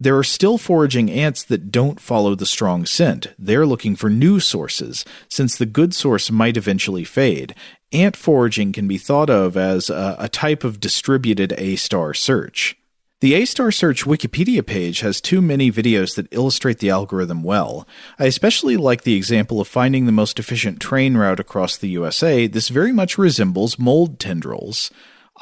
there 0.00 0.16
are 0.16 0.24
still 0.24 0.56
foraging 0.56 1.10
ants 1.10 1.44
that 1.44 1.70
don't 1.70 2.00
follow 2.00 2.34
the 2.34 2.46
strong 2.46 2.86
scent. 2.86 3.28
They're 3.38 3.66
looking 3.66 3.94
for 3.94 4.08
new 4.08 4.40
sources, 4.40 5.04
since 5.28 5.56
the 5.56 5.66
good 5.66 5.94
source 5.94 6.30
might 6.30 6.56
eventually 6.56 7.04
fade. 7.04 7.54
Ant 7.92 8.16
foraging 8.16 8.72
can 8.72 8.88
be 8.88 8.96
thought 8.96 9.28
of 9.28 9.58
as 9.58 9.90
a, 9.90 10.16
a 10.18 10.28
type 10.28 10.64
of 10.64 10.80
distributed 10.80 11.52
A 11.58 11.76
star 11.76 12.14
search. 12.14 12.76
The 13.20 13.34
A 13.34 13.44
Star 13.44 13.70
Search 13.70 14.06
Wikipedia 14.06 14.64
page 14.64 15.00
has 15.00 15.20
too 15.20 15.42
many 15.42 15.70
videos 15.70 16.14
that 16.14 16.32
illustrate 16.32 16.78
the 16.78 16.88
algorithm 16.88 17.42
well. 17.42 17.86
I 18.18 18.24
especially 18.24 18.78
like 18.78 19.02
the 19.02 19.14
example 19.14 19.60
of 19.60 19.68
finding 19.68 20.06
the 20.06 20.12
most 20.12 20.38
efficient 20.38 20.80
train 20.80 21.18
route 21.18 21.38
across 21.38 21.76
the 21.76 21.90
USA. 21.90 22.46
This 22.46 22.70
very 22.70 22.92
much 22.92 23.18
resembles 23.18 23.78
mold 23.78 24.18
tendrils. 24.18 24.90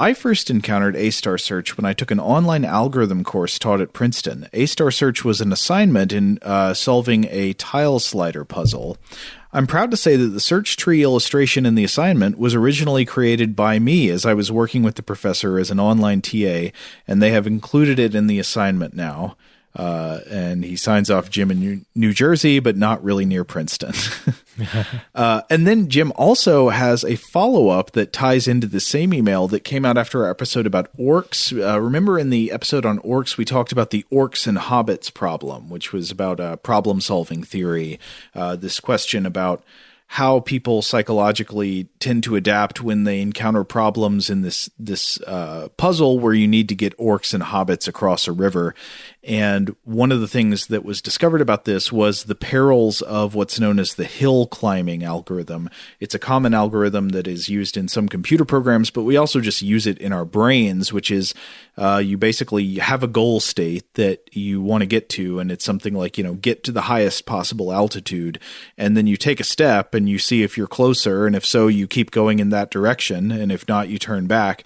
I 0.00 0.14
first 0.14 0.48
encountered 0.48 0.94
A 0.94 1.10
Star 1.10 1.36
Search 1.36 1.76
when 1.76 1.84
I 1.84 1.92
took 1.92 2.12
an 2.12 2.20
online 2.20 2.64
algorithm 2.64 3.24
course 3.24 3.58
taught 3.58 3.80
at 3.80 3.92
Princeton. 3.92 4.48
A 4.52 4.66
Star 4.66 4.92
Search 4.92 5.24
was 5.24 5.40
an 5.40 5.52
assignment 5.52 6.12
in 6.12 6.38
uh, 6.42 6.72
solving 6.72 7.26
a 7.30 7.54
tile 7.54 7.98
slider 7.98 8.44
puzzle. 8.44 8.96
I'm 9.52 9.66
proud 9.66 9.90
to 9.90 9.96
say 9.96 10.14
that 10.14 10.28
the 10.28 10.38
search 10.38 10.76
tree 10.76 11.02
illustration 11.02 11.66
in 11.66 11.74
the 11.74 11.82
assignment 11.82 12.38
was 12.38 12.54
originally 12.54 13.04
created 13.04 13.56
by 13.56 13.80
me 13.80 14.08
as 14.08 14.24
I 14.24 14.34
was 14.34 14.52
working 14.52 14.84
with 14.84 14.94
the 14.94 15.02
professor 15.02 15.58
as 15.58 15.72
an 15.72 15.80
online 15.80 16.22
TA, 16.22 16.68
and 17.08 17.20
they 17.20 17.32
have 17.32 17.48
included 17.48 17.98
it 17.98 18.14
in 18.14 18.28
the 18.28 18.38
assignment 18.38 18.94
now. 18.94 19.36
Uh, 19.78 20.20
and 20.28 20.64
he 20.64 20.76
signs 20.76 21.08
off 21.08 21.30
Jim 21.30 21.52
in 21.52 21.60
New, 21.60 21.80
New 21.94 22.12
Jersey, 22.12 22.58
but 22.58 22.76
not 22.76 23.02
really 23.02 23.24
near 23.24 23.44
Princeton. 23.44 23.94
uh, 25.14 25.42
and 25.48 25.66
then 25.66 25.88
Jim 25.88 26.12
also 26.16 26.68
has 26.68 27.04
a 27.04 27.16
follow 27.16 27.68
up 27.68 27.92
that 27.92 28.12
ties 28.12 28.48
into 28.48 28.66
the 28.66 28.80
same 28.80 29.14
email 29.14 29.48
that 29.48 29.60
came 29.60 29.84
out 29.84 29.96
after 29.96 30.24
our 30.24 30.30
episode 30.30 30.66
about 30.66 30.94
orcs. 30.96 31.52
Uh, 31.52 31.80
remember 31.80 32.18
in 32.18 32.30
the 32.30 32.50
episode 32.50 32.84
on 32.84 32.98
orcs, 33.00 33.36
we 33.36 33.44
talked 33.44 33.72
about 33.72 33.90
the 33.90 34.04
orcs 34.12 34.46
and 34.46 34.58
hobbits 34.58 35.12
problem, 35.12 35.70
which 35.70 35.92
was 35.92 36.10
about 36.10 36.40
a 36.40 36.56
problem 36.56 37.00
solving 37.00 37.42
theory. 37.42 37.98
Uh, 38.34 38.56
this 38.56 38.80
question 38.80 39.26
about 39.26 39.62
how 40.12 40.40
people 40.40 40.80
psychologically 40.80 41.84
tend 42.00 42.24
to 42.24 42.34
adapt 42.34 42.80
when 42.80 43.04
they 43.04 43.20
encounter 43.20 43.62
problems 43.62 44.30
in 44.30 44.40
this 44.40 44.70
this 44.78 45.20
uh, 45.22 45.68
puzzle 45.76 46.18
where 46.18 46.32
you 46.32 46.48
need 46.48 46.66
to 46.70 46.74
get 46.74 46.96
orcs 46.96 47.34
and 47.34 47.42
hobbits 47.42 47.86
across 47.86 48.26
a 48.26 48.32
river. 48.32 48.74
And 49.22 49.76
one 49.84 50.10
of 50.10 50.22
the 50.22 50.26
things 50.26 50.68
that 50.68 50.82
was 50.82 51.02
discovered 51.02 51.42
about 51.42 51.66
this 51.66 51.92
was 51.92 52.24
the 52.24 52.34
perils 52.34 53.02
of 53.02 53.34
what's 53.34 53.60
known 53.60 53.78
as 53.78 53.94
the 53.94 54.06
hill 54.06 54.46
climbing 54.46 55.04
algorithm. 55.04 55.68
It's 56.00 56.14
a 56.14 56.18
common 56.18 56.54
algorithm 56.54 57.10
that 57.10 57.28
is 57.28 57.50
used 57.50 57.76
in 57.76 57.86
some 57.86 58.08
computer 58.08 58.46
programs, 58.46 58.88
but 58.88 59.02
we 59.02 59.18
also 59.18 59.40
just 59.40 59.60
use 59.60 59.86
it 59.86 59.98
in 59.98 60.14
our 60.14 60.24
brains, 60.24 60.90
which 60.90 61.10
is 61.10 61.34
uh, 61.78 61.98
you 61.98 62.18
basically 62.18 62.74
have 62.74 63.04
a 63.04 63.08
goal 63.08 63.38
state 63.38 63.94
that 63.94 64.28
you 64.36 64.60
want 64.60 64.82
to 64.82 64.86
get 64.86 65.08
to, 65.10 65.38
and 65.38 65.52
it's 65.52 65.64
something 65.64 65.94
like, 65.94 66.18
you 66.18 66.24
know, 66.24 66.34
get 66.34 66.64
to 66.64 66.72
the 66.72 66.82
highest 66.82 67.24
possible 67.24 67.72
altitude. 67.72 68.40
And 68.76 68.96
then 68.96 69.06
you 69.06 69.16
take 69.16 69.38
a 69.38 69.44
step 69.44 69.94
and 69.94 70.08
you 70.08 70.18
see 70.18 70.42
if 70.42 70.58
you're 70.58 70.66
closer. 70.66 71.24
And 71.24 71.36
if 71.36 71.46
so, 71.46 71.68
you 71.68 71.86
keep 71.86 72.10
going 72.10 72.40
in 72.40 72.50
that 72.50 72.72
direction. 72.72 73.30
And 73.30 73.52
if 73.52 73.68
not, 73.68 73.88
you 73.88 73.98
turn 73.98 74.26
back 74.26 74.64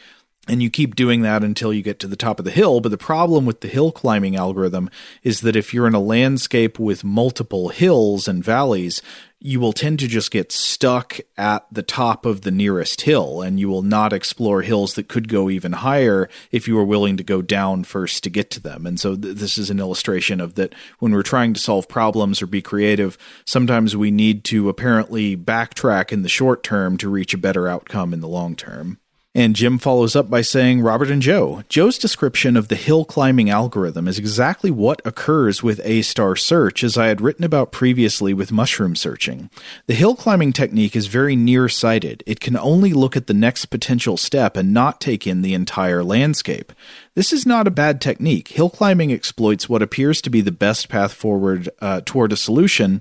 and 0.48 0.62
you 0.62 0.70
keep 0.70 0.96
doing 0.96 1.20
that 1.22 1.44
until 1.44 1.72
you 1.72 1.82
get 1.82 2.00
to 2.00 2.08
the 2.08 2.16
top 2.16 2.38
of 2.38 2.44
the 2.44 2.50
hill. 2.50 2.80
But 2.80 2.88
the 2.88 2.98
problem 2.98 3.44
with 3.44 3.60
the 3.60 3.68
hill 3.68 3.92
climbing 3.92 4.34
algorithm 4.34 4.90
is 5.22 5.42
that 5.42 5.54
if 5.54 5.72
you're 5.72 5.86
in 5.86 5.94
a 5.94 6.00
landscape 6.00 6.78
with 6.78 7.04
multiple 7.04 7.68
hills 7.68 8.26
and 8.26 8.42
valleys, 8.42 9.02
you 9.44 9.58
will 9.58 9.72
tend 9.72 9.98
to 9.98 10.06
just 10.06 10.30
get 10.30 10.52
stuck 10.52 11.18
at 11.36 11.66
the 11.72 11.82
top 11.82 12.24
of 12.24 12.42
the 12.42 12.50
nearest 12.52 13.00
hill 13.00 13.42
and 13.42 13.58
you 13.58 13.68
will 13.68 13.82
not 13.82 14.12
explore 14.12 14.62
hills 14.62 14.94
that 14.94 15.08
could 15.08 15.28
go 15.28 15.50
even 15.50 15.72
higher 15.72 16.28
if 16.52 16.68
you 16.68 16.78
are 16.78 16.84
willing 16.84 17.16
to 17.16 17.24
go 17.24 17.42
down 17.42 17.82
first 17.82 18.22
to 18.22 18.30
get 18.30 18.50
to 18.50 18.60
them. 18.60 18.86
And 18.86 19.00
so 19.00 19.16
th- 19.16 19.36
this 19.36 19.58
is 19.58 19.68
an 19.68 19.80
illustration 19.80 20.40
of 20.40 20.54
that 20.54 20.74
when 21.00 21.10
we're 21.10 21.22
trying 21.22 21.54
to 21.54 21.60
solve 21.60 21.88
problems 21.88 22.40
or 22.40 22.46
be 22.46 22.62
creative, 22.62 23.18
sometimes 23.44 23.96
we 23.96 24.12
need 24.12 24.44
to 24.44 24.68
apparently 24.68 25.36
backtrack 25.36 26.12
in 26.12 26.22
the 26.22 26.28
short 26.28 26.62
term 26.62 26.96
to 26.98 27.08
reach 27.08 27.34
a 27.34 27.38
better 27.38 27.66
outcome 27.66 28.14
in 28.14 28.20
the 28.20 28.28
long 28.28 28.54
term. 28.54 28.98
And 29.34 29.56
Jim 29.56 29.78
follows 29.78 30.14
up 30.14 30.28
by 30.28 30.42
saying, 30.42 30.82
Robert 30.82 31.10
and 31.10 31.22
Joe, 31.22 31.62
Joe's 31.70 31.96
description 31.96 32.54
of 32.54 32.68
the 32.68 32.76
hill 32.76 33.06
climbing 33.06 33.48
algorithm 33.48 34.06
is 34.06 34.18
exactly 34.18 34.70
what 34.70 35.00
occurs 35.06 35.62
with 35.62 35.80
A 35.84 36.02
star 36.02 36.36
search, 36.36 36.84
as 36.84 36.98
I 36.98 37.06
had 37.06 37.22
written 37.22 37.42
about 37.42 37.72
previously 37.72 38.34
with 38.34 38.52
mushroom 38.52 38.94
searching. 38.94 39.48
The 39.86 39.94
hill 39.94 40.16
climbing 40.16 40.52
technique 40.52 40.94
is 40.94 41.06
very 41.06 41.34
nearsighted. 41.34 42.22
It 42.26 42.40
can 42.40 42.58
only 42.58 42.92
look 42.92 43.16
at 43.16 43.26
the 43.26 43.32
next 43.32 43.66
potential 43.66 44.18
step 44.18 44.54
and 44.54 44.74
not 44.74 45.00
take 45.00 45.26
in 45.26 45.40
the 45.40 45.54
entire 45.54 46.04
landscape. 46.04 46.70
This 47.14 47.32
is 47.32 47.46
not 47.46 47.66
a 47.66 47.70
bad 47.70 48.02
technique. 48.02 48.48
Hill 48.48 48.68
climbing 48.68 49.12
exploits 49.12 49.66
what 49.66 49.80
appears 49.80 50.20
to 50.22 50.30
be 50.30 50.42
the 50.42 50.52
best 50.52 50.90
path 50.90 51.14
forward 51.14 51.70
uh, 51.80 52.02
toward 52.04 52.32
a 52.32 52.36
solution, 52.36 53.00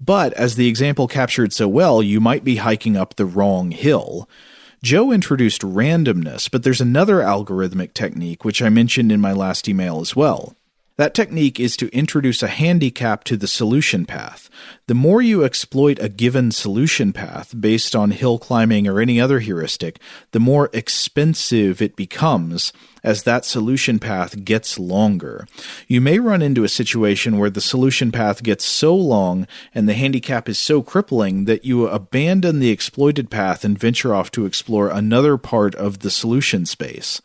but 0.00 0.32
as 0.34 0.54
the 0.54 0.68
example 0.68 1.08
captured 1.08 1.52
so 1.52 1.66
well, 1.66 2.00
you 2.00 2.20
might 2.20 2.44
be 2.44 2.56
hiking 2.56 2.96
up 2.96 3.16
the 3.16 3.26
wrong 3.26 3.72
hill. 3.72 4.28
Joe 4.84 5.12
introduced 5.12 5.62
randomness, 5.62 6.50
but 6.50 6.62
there's 6.62 6.82
another 6.82 7.20
algorithmic 7.20 7.94
technique 7.94 8.44
which 8.44 8.60
I 8.60 8.68
mentioned 8.68 9.10
in 9.10 9.18
my 9.18 9.32
last 9.32 9.66
email 9.66 9.98
as 10.00 10.14
well. 10.14 10.56
That 10.96 11.12
technique 11.12 11.58
is 11.58 11.76
to 11.78 11.88
introduce 11.88 12.40
a 12.40 12.46
handicap 12.46 13.24
to 13.24 13.36
the 13.36 13.48
solution 13.48 14.06
path. 14.06 14.48
The 14.86 14.94
more 14.94 15.20
you 15.20 15.42
exploit 15.42 15.98
a 16.00 16.08
given 16.08 16.52
solution 16.52 17.12
path 17.12 17.52
based 17.60 17.96
on 17.96 18.12
hill 18.12 18.38
climbing 18.38 18.86
or 18.86 19.00
any 19.00 19.20
other 19.20 19.40
heuristic, 19.40 19.98
the 20.30 20.38
more 20.38 20.70
expensive 20.72 21.82
it 21.82 21.96
becomes 21.96 22.72
as 23.02 23.24
that 23.24 23.44
solution 23.44 23.98
path 23.98 24.44
gets 24.44 24.78
longer. 24.78 25.48
You 25.88 26.00
may 26.00 26.20
run 26.20 26.42
into 26.42 26.62
a 26.62 26.68
situation 26.68 27.38
where 27.38 27.50
the 27.50 27.60
solution 27.60 28.12
path 28.12 28.44
gets 28.44 28.64
so 28.64 28.94
long 28.94 29.48
and 29.74 29.88
the 29.88 29.94
handicap 29.94 30.48
is 30.48 30.60
so 30.60 30.80
crippling 30.80 31.46
that 31.46 31.64
you 31.64 31.88
abandon 31.88 32.60
the 32.60 32.70
exploited 32.70 33.32
path 33.32 33.64
and 33.64 33.76
venture 33.76 34.14
off 34.14 34.30
to 34.30 34.46
explore 34.46 34.90
another 34.90 35.38
part 35.38 35.74
of 35.74 35.98
the 35.98 36.10
solution 36.10 36.64
space. 36.66 37.20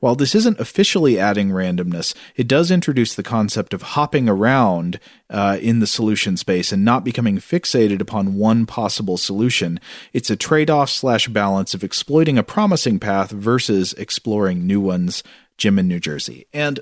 While 0.00 0.14
this 0.14 0.34
isn't 0.34 0.60
officially 0.60 1.18
adding 1.18 1.50
randomness, 1.50 2.14
it 2.34 2.48
does 2.48 2.70
introduce 2.70 3.14
the 3.14 3.22
concept 3.22 3.74
of 3.74 3.82
hopping 3.82 4.28
around 4.28 5.00
uh, 5.30 5.58
in 5.60 5.80
the 5.80 5.86
solution 5.86 6.36
space 6.36 6.72
and 6.72 6.84
not 6.84 7.04
becoming 7.04 7.38
fixated 7.38 8.00
upon 8.00 8.34
one 8.34 8.66
possible 8.66 9.16
solution. 9.16 9.80
It's 10.12 10.30
a 10.30 10.36
trade 10.36 10.70
off 10.70 10.90
slash 10.90 11.28
balance 11.28 11.74
of 11.74 11.84
exploiting 11.84 12.38
a 12.38 12.42
promising 12.42 12.98
path 12.98 13.30
versus 13.30 13.92
exploring 13.94 14.66
new 14.66 14.80
ones. 14.80 15.22
Jim 15.56 15.78
in 15.78 15.88
New 15.88 16.00
Jersey. 16.00 16.46
And 16.52 16.80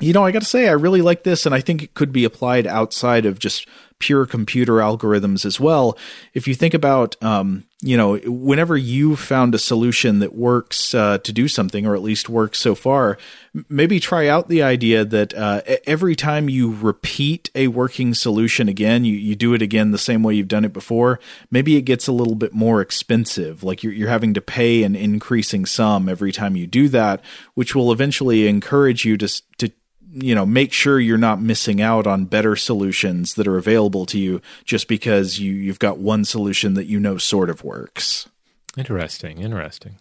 you 0.00 0.12
know, 0.12 0.24
I 0.24 0.30
got 0.30 0.42
to 0.42 0.48
say, 0.48 0.68
I 0.68 0.72
really 0.72 1.02
like 1.02 1.24
this, 1.24 1.44
and 1.44 1.54
I 1.54 1.60
think 1.60 1.82
it 1.82 1.94
could 1.94 2.12
be 2.12 2.24
applied 2.24 2.66
outside 2.66 3.26
of 3.26 3.38
just 3.38 3.66
pure 3.98 4.26
computer 4.26 4.74
algorithms 4.74 5.44
as 5.44 5.58
well. 5.58 5.98
If 6.34 6.46
you 6.46 6.54
think 6.54 6.72
about, 6.72 7.20
um, 7.22 7.64
you 7.80 7.96
know, 7.96 8.16
whenever 8.24 8.76
you 8.76 9.14
found 9.14 9.54
a 9.54 9.58
solution 9.58 10.18
that 10.18 10.34
works 10.34 10.94
uh, 10.94 11.18
to 11.18 11.32
do 11.32 11.46
something, 11.46 11.86
or 11.86 11.94
at 11.94 12.02
least 12.02 12.28
works 12.28 12.58
so 12.58 12.74
far, 12.74 13.18
maybe 13.68 14.00
try 14.00 14.26
out 14.26 14.48
the 14.48 14.64
idea 14.64 15.04
that 15.04 15.32
uh, 15.32 15.60
every 15.86 16.16
time 16.16 16.48
you 16.48 16.74
repeat 16.74 17.50
a 17.54 17.68
working 17.68 18.14
solution 18.14 18.68
again, 18.68 19.04
you, 19.04 19.14
you 19.14 19.36
do 19.36 19.54
it 19.54 19.62
again 19.62 19.92
the 19.92 19.98
same 19.98 20.24
way 20.24 20.34
you've 20.34 20.48
done 20.48 20.64
it 20.64 20.72
before. 20.72 21.20
Maybe 21.52 21.76
it 21.76 21.82
gets 21.82 22.08
a 22.08 22.12
little 22.12 22.34
bit 22.34 22.52
more 22.52 22.80
expensive, 22.80 23.62
like 23.62 23.84
you're, 23.84 23.92
you're 23.92 24.08
having 24.08 24.34
to 24.34 24.40
pay 24.40 24.82
an 24.82 24.96
increasing 24.96 25.64
sum 25.64 26.08
every 26.08 26.32
time 26.32 26.56
you 26.56 26.66
do 26.66 26.88
that, 26.88 27.22
which 27.54 27.76
will 27.76 27.92
eventually 27.92 28.48
encourage 28.48 29.04
you 29.04 29.16
to 29.18 29.42
to 29.58 29.70
you 30.12 30.34
know 30.34 30.46
make 30.46 30.72
sure 30.72 30.98
you're 30.98 31.18
not 31.18 31.40
missing 31.40 31.80
out 31.80 32.06
on 32.06 32.24
better 32.24 32.56
solutions 32.56 33.34
that 33.34 33.46
are 33.46 33.58
available 33.58 34.06
to 34.06 34.18
you 34.18 34.40
just 34.64 34.88
because 34.88 35.38
you 35.38 35.52
you've 35.52 35.78
got 35.78 35.98
one 35.98 36.24
solution 36.24 36.74
that 36.74 36.86
you 36.86 36.98
know 36.98 37.18
sort 37.18 37.50
of 37.50 37.64
works. 37.64 38.28
Interesting 38.76 39.38
interesting. 39.38 39.96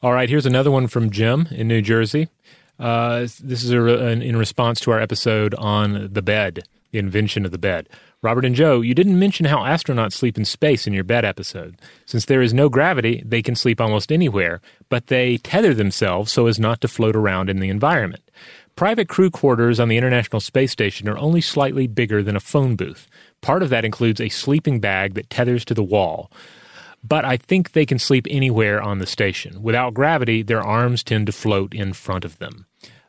All 0.00 0.12
right 0.12 0.28
here's 0.28 0.46
another 0.46 0.70
one 0.70 0.86
from 0.86 1.10
jim 1.10 1.48
in 1.50 1.68
new 1.68 1.82
jersey. 1.82 2.28
Uh, 2.78 3.20
this 3.42 3.64
is 3.64 3.72
a, 3.72 3.82
an, 3.82 4.22
in 4.22 4.36
response 4.36 4.78
to 4.78 4.92
our 4.92 5.00
episode 5.00 5.52
on 5.56 6.10
the 6.12 6.22
bed 6.22 6.62
the 6.90 6.98
invention 6.98 7.44
of 7.44 7.50
the 7.50 7.58
bed 7.58 7.88
Robert 8.20 8.44
and 8.44 8.56
Joe, 8.56 8.80
you 8.80 8.94
didn't 8.94 9.18
mention 9.18 9.46
how 9.46 9.58
astronauts 9.58 10.14
sleep 10.14 10.36
in 10.36 10.44
space 10.44 10.88
in 10.88 10.92
your 10.92 11.04
bed 11.04 11.24
episode. 11.24 11.78
Since 12.04 12.24
there 12.24 12.42
is 12.42 12.52
no 12.52 12.68
gravity, 12.68 13.22
they 13.24 13.42
can 13.42 13.54
sleep 13.54 13.80
almost 13.80 14.10
anywhere, 14.10 14.60
but 14.88 15.06
they 15.06 15.36
tether 15.36 15.72
themselves 15.72 16.32
so 16.32 16.48
as 16.48 16.58
not 16.58 16.80
to 16.80 16.88
float 16.88 17.14
around 17.14 17.48
in 17.48 17.60
the 17.60 17.68
environment. 17.68 18.28
Private 18.74 19.08
crew 19.08 19.30
quarters 19.30 19.78
on 19.78 19.86
the 19.86 19.96
International 19.96 20.40
Space 20.40 20.72
Station 20.72 21.08
are 21.08 21.16
only 21.16 21.40
slightly 21.40 21.86
bigger 21.86 22.20
than 22.20 22.34
a 22.34 22.40
phone 22.40 22.74
booth. 22.74 23.06
Part 23.40 23.62
of 23.62 23.70
that 23.70 23.84
includes 23.84 24.20
a 24.20 24.28
sleeping 24.30 24.80
bag 24.80 25.14
that 25.14 25.30
tethers 25.30 25.64
to 25.66 25.74
the 25.74 25.84
wall. 25.84 26.32
But 27.04 27.24
I 27.24 27.36
think 27.36 27.70
they 27.70 27.86
can 27.86 28.00
sleep 28.00 28.26
anywhere 28.28 28.82
on 28.82 28.98
the 28.98 29.06
station. 29.06 29.62
Without 29.62 29.94
gravity, 29.94 30.42
their 30.42 30.62
arms 30.62 31.04
tend 31.04 31.26
to 31.26 31.32
float 31.32 31.72
in 31.72 31.92
front 31.92 32.24
of 32.24 32.38
them. 32.38 32.66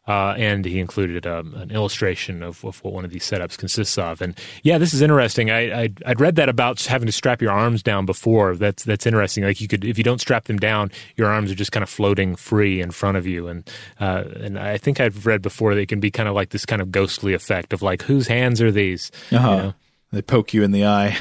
Uh, 0.09 0.33
and 0.39 0.65
he 0.65 0.79
included 0.79 1.27
um, 1.27 1.53
an 1.53 1.69
illustration 1.69 2.41
of, 2.41 2.65
of, 2.65 2.83
what 2.83 2.95
one 2.95 3.05
of 3.05 3.11
these 3.11 3.23
setups 3.23 3.55
consists 3.55 3.95
of. 3.95 4.23
And 4.23 4.35
yeah, 4.63 4.79
this 4.79 4.91
is 4.91 5.03
interesting. 5.03 5.51
I, 5.51 5.83
I 5.83 5.89
would 6.07 6.19
read 6.19 6.35
that 6.37 6.49
about 6.49 6.83
having 6.83 7.05
to 7.05 7.11
strap 7.11 7.43
your 7.43 7.51
arms 7.51 7.83
down 7.83 8.07
before. 8.07 8.55
That's 8.55 8.83
that's 8.83 9.05
interesting. 9.05 9.43
Like 9.43 9.61
you 9.61 9.67
could, 9.67 9.85
if 9.85 9.99
you 9.99 10.03
don't 10.03 10.19
strap 10.19 10.45
them 10.45 10.57
down, 10.57 10.89
your 11.15 11.27
arms 11.27 11.51
are 11.51 11.55
just 11.55 11.71
kind 11.71 11.83
of 11.83 11.89
floating 11.91 12.35
free 12.35 12.81
in 12.81 12.89
front 12.89 13.17
of 13.17 13.27
you. 13.27 13.47
And 13.49 13.69
uh, 13.99 14.23
and 14.37 14.57
I 14.57 14.79
think 14.79 14.99
I've 14.99 15.27
read 15.27 15.43
before 15.43 15.75
they 15.75 15.85
can 15.85 15.99
be 15.99 16.09
kind 16.09 16.27
of 16.27 16.33
like 16.33 16.49
this 16.49 16.65
kind 16.65 16.81
of 16.81 16.91
ghostly 16.91 17.35
effect 17.35 17.71
of 17.71 17.83
like 17.83 18.01
whose 18.01 18.27
hands 18.27 18.63
are 18.63 18.71
these? 18.71 19.11
Uh-huh. 19.31 19.49
You 19.49 19.57
know? 19.57 19.73
They 20.11 20.21
poke 20.23 20.55
you 20.55 20.63
in 20.63 20.71
the 20.71 20.87
eye. 20.87 21.19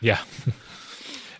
yeah. 0.00 0.20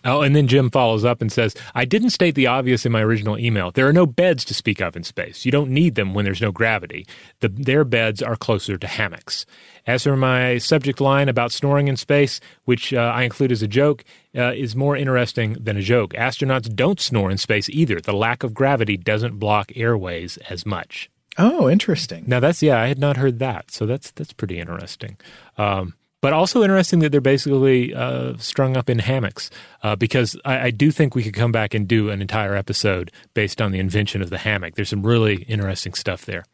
Oh, 0.04 0.20
and 0.20 0.36
then 0.36 0.46
Jim 0.46 0.70
follows 0.70 1.04
up 1.04 1.22
and 1.22 1.32
says, 1.32 1.54
I 1.74 1.84
didn't 1.84 2.10
state 2.10 2.34
the 2.34 2.46
obvious 2.46 2.84
in 2.84 2.92
my 2.92 3.02
original 3.02 3.38
email. 3.38 3.70
There 3.70 3.88
are 3.88 3.92
no 3.92 4.04
beds 4.06 4.44
to 4.46 4.54
speak 4.54 4.80
of 4.80 4.96
in 4.96 5.02
space. 5.02 5.46
You 5.46 5.50
don't 5.50 5.70
need 5.70 5.94
them 5.94 6.12
when 6.12 6.24
there's 6.26 6.42
no 6.42 6.52
gravity. 6.52 7.06
The, 7.40 7.48
their 7.48 7.84
beds 7.84 8.20
are 8.22 8.36
closer 8.36 8.76
to 8.76 8.86
hammocks. 8.86 9.46
As 9.86 10.02
for 10.02 10.16
my 10.16 10.58
subject 10.58 11.00
line 11.00 11.28
about 11.28 11.52
snoring 11.52 11.88
in 11.88 11.96
space, 11.96 12.40
which 12.64 12.92
uh, 12.92 13.12
I 13.14 13.22
include 13.22 13.52
as 13.52 13.62
a 13.62 13.68
joke, 13.68 14.04
uh, 14.36 14.52
is 14.52 14.76
more 14.76 14.96
interesting 14.96 15.54
than 15.54 15.76
a 15.76 15.82
joke. 15.82 16.12
Astronauts 16.12 16.74
don't 16.74 17.00
snore 17.00 17.30
in 17.30 17.38
space 17.38 17.68
either. 17.70 18.00
The 18.00 18.12
lack 18.12 18.42
of 18.42 18.52
gravity 18.52 18.96
doesn't 18.96 19.38
block 19.38 19.72
airways 19.74 20.36
as 20.50 20.66
much. 20.66 21.10
Oh, 21.36 21.68
interesting. 21.68 22.24
Now 22.26 22.40
that's 22.40 22.62
yeah, 22.62 22.80
I 22.80 22.86
had 22.86 22.98
not 22.98 23.16
heard 23.16 23.38
that, 23.40 23.70
so 23.70 23.86
that's 23.86 24.12
that's 24.12 24.32
pretty 24.32 24.60
interesting. 24.60 25.16
Um, 25.58 25.94
but 26.24 26.32
also 26.32 26.62
interesting 26.62 27.00
that 27.00 27.12
they're 27.12 27.20
basically 27.20 27.92
uh, 27.92 28.34
strung 28.38 28.78
up 28.78 28.88
in 28.88 28.98
hammocks 28.98 29.50
uh, 29.82 29.94
because 29.94 30.38
I, 30.42 30.68
I, 30.68 30.70
do 30.70 30.90
think 30.90 31.14
we 31.14 31.22
could 31.22 31.34
come 31.34 31.52
back 31.52 31.74
and 31.74 31.86
do 31.86 32.08
an 32.08 32.22
entire 32.22 32.56
episode 32.56 33.12
based 33.34 33.60
on 33.60 33.72
the 33.72 33.78
invention 33.78 34.22
of 34.22 34.30
the 34.30 34.38
hammock. 34.38 34.74
There's 34.74 34.88
some 34.88 35.02
really 35.02 35.42
interesting 35.42 35.92
stuff 35.92 36.24
there. 36.24 36.46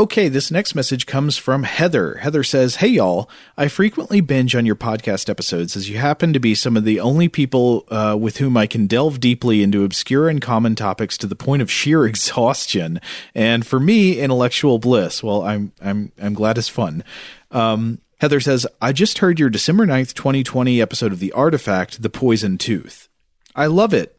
Okay, 0.00 0.28
this 0.28 0.50
next 0.50 0.74
message 0.74 1.04
comes 1.04 1.36
from 1.36 1.64
Heather. 1.64 2.14
Heather 2.14 2.42
says, 2.42 2.76
Hey 2.76 2.88
y'all, 2.88 3.28
I 3.58 3.68
frequently 3.68 4.22
binge 4.22 4.56
on 4.56 4.64
your 4.64 4.74
podcast 4.74 5.28
episodes 5.28 5.76
as 5.76 5.90
you 5.90 5.98
happen 5.98 6.32
to 6.32 6.40
be 6.40 6.54
some 6.54 6.74
of 6.74 6.84
the 6.84 6.98
only 6.98 7.28
people 7.28 7.84
uh, 7.90 8.16
with 8.18 8.38
whom 8.38 8.56
I 8.56 8.66
can 8.66 8.86
delve 8.86 9.20
deeply 9.20 9.62
into 9.62 9.84
obscure 9.84 10.30
and 10.30 10.40
common 10.40 10.74
topics 10.74 11.18
to 11.18 11.26
the 11.26 11.36
point 11.36 11.60
of 11.60 11.70
sheer 11.70 12.06
exhaustion. 12.06 12.98
And 13.34 13.66
for 13.66 13.78
me, 13.78 14.18
intellectual 14.18 14.78
bliss. 14.78 15.22
Well, 15.22 15.42
I'm, 15.42 15.72
I'm, 15.82 16.12
I'm 16.18 16.32
glad 16.32 16.56
it's 16.56 16.66
fun. 16.66 17.04
Um, 17.50 18.00
Heather 18.22 18.40
says, 18.40 18.66
I 18.80 18.92
just 18.94 19.18
heard 19.18 19.38
your 19.38 19.50
December 19.50 19.86
9th, 19.86 20.14
2020 20.14 20.80
episode 20.80 21.12
of 21.12 21.18
The 21.18 21.32
Artifact, 21.32 22.00
The 22.00 22.08
Poison 22.08 22.56
Tooth. 22.56 23.10
I 23.54 23.66
love 23.66 23.92
it. 23.92 24.18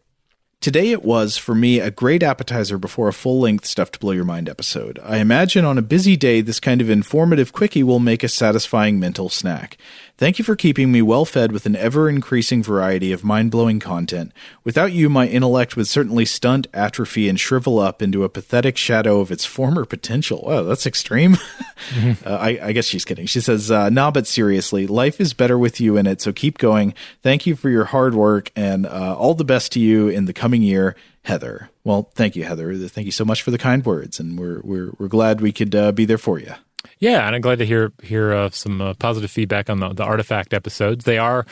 Today 0.61 0.91
it 0.91 1.03
was, 1.03 1.37
for 1.37 1.55
me, 1.55 1.79
a 1.79 1.89
great 1.89 2.21
appetizer 2.21 2.77
before 2.77 3.07
a 3.07 3.13
full 3.13 3.39
length 3.39 3.65
Stuff 3.65 3.89
to 3.93 3.99
Blow 3.99 4.11
Your 4.11 4.25
Mind 4.25 4.47
episode. 4.47 4.99
I 5.03 5.17
imagine 5.17 5.65
on 5.65 5.79
a 5.79 5.81
busy 5.81 6.15
day, 6.15 6.41
this 6.41 6.59
kind 6.59 6.81
of 6.81 6.87
informative 6.87 7.51
quickie 7.51 7.81
will 7.81 7.97
make 7.97 8.21
a 8.21 8.29
satisfying 8.29 8.99
mental 8.99 9.27
snack. 9.27 9.75
Thank 10.21 10.37
you 10.37 10.45
for 10.45 10.55
keeping 10.55 10.91
me 10.91 11.01
well 11.01 11.25
fed 11.25 11.51
with 11.51 11.65
an 11.65 11.75
ever 11.75 12.07
increasing 12.07 12.61
variety 12.61 13.11
of 13.11 13.23
mind 13.23 13.49
blowing 13.49 13.79
content. 13.79 14.31
Without 14.63 14.91
you, 14.91 15.09
my 15.09 15.27
intellect 15.27 15.75
would 15.75 15.87
certainly 15.87 16.25
stunt, 16.25 16.67
atrophy, 16.75 17.27
and 17.27 17.39
shrivel 17.39 17.79
up 17.79 18.03
into 18.03 18.23
a 18.23 18.29
pathetic 18.29 18.77
shadow 18.77 19.19
of 19.19 19.31
its 19.31 19.45
former 19.45 19.83
potential. 19.83 20.43
Oh, 20.45 20.63
that's 20.63 20.85
extreme. 20.85 21.37
Mm-hmm. 21.81 22.27
uh, 22.27 22.37
I, 22.37 22.59
I, 22.61 22.71
guess 22.73 22.85
she's 22.85 23.03
kidding. 23.03 23.25
She 23.25 23.41
says, 23.41 23.71
uh, 23.71 23.89
Nah, 23.89 24.11
but 24.11 24.27
seriously, 24.27 24.85
life 24.85 25.19
is 25.19 25.33
better 25.33 25.57
with 25.57 25.81
you 25.81 25.97
in 25.97 26.05
it, 26.05 26.21
so 26.21 26.31
keep 26.31 26.59
going. 26.59 26.93
Thank 27.23 27.47
you 27.47 27.55
for 27.55 27.71
your 27.71 27.85
hard 27.85 28.13
work, 28.13 28.51
and 28.55 28.85
uh, 28.85 29.15
all 29.17 29.33
the 29.33 29.43
best 29.43 29.71
to 29.71 29.79
you 29.79 30.07
in 30.07 30.25
the 30.25 30.31
coming 30.31 30.61
year. 30.61 30.95
Heather. 31.23 31.71
Well, 31.83 32.11
thank 32.13 32.35
you, 32.35 32.43
Heather. 32.43 32.75
Thank 32.87 33.05
you 33.05 33.11
so 33.11 33.25
much 33.25 33.41
for 33.41 33.49
the 33.49 33.57
kind 33.57 33.83
words, 33.83 34.19
and 34.19 34.37
we're 34.37 34.61
we're 34.63 34.91
we're 34.99 35.07
glad 35.07 35.41
we 35.41 35.51
could 35.51 35.73
uh, 35.73 35.91
be 35.91 36.05
there 36.05 36.19
for 36.19 36.37
you. 36.37 36.53
Yeah, 36.99 37.25
and 37.25 37.35
I'm 37.35 37.41
glad 37.41 37.59
to 37.59 37.65
hear 37.65 37.91
hear 38.03 38.33
uh, 38.33 38.49
some 38.51 38.81
uh, 38.81 38.93
positive 38.95 39.29
feedback 39.31 39.69
on 39.69 39.79
the, 39.79 39.89
the 39.93 40.03
artifact 40.03 40.53
episodes. 40.53 41.05
They 41.05 41.17
are 41.17 41.45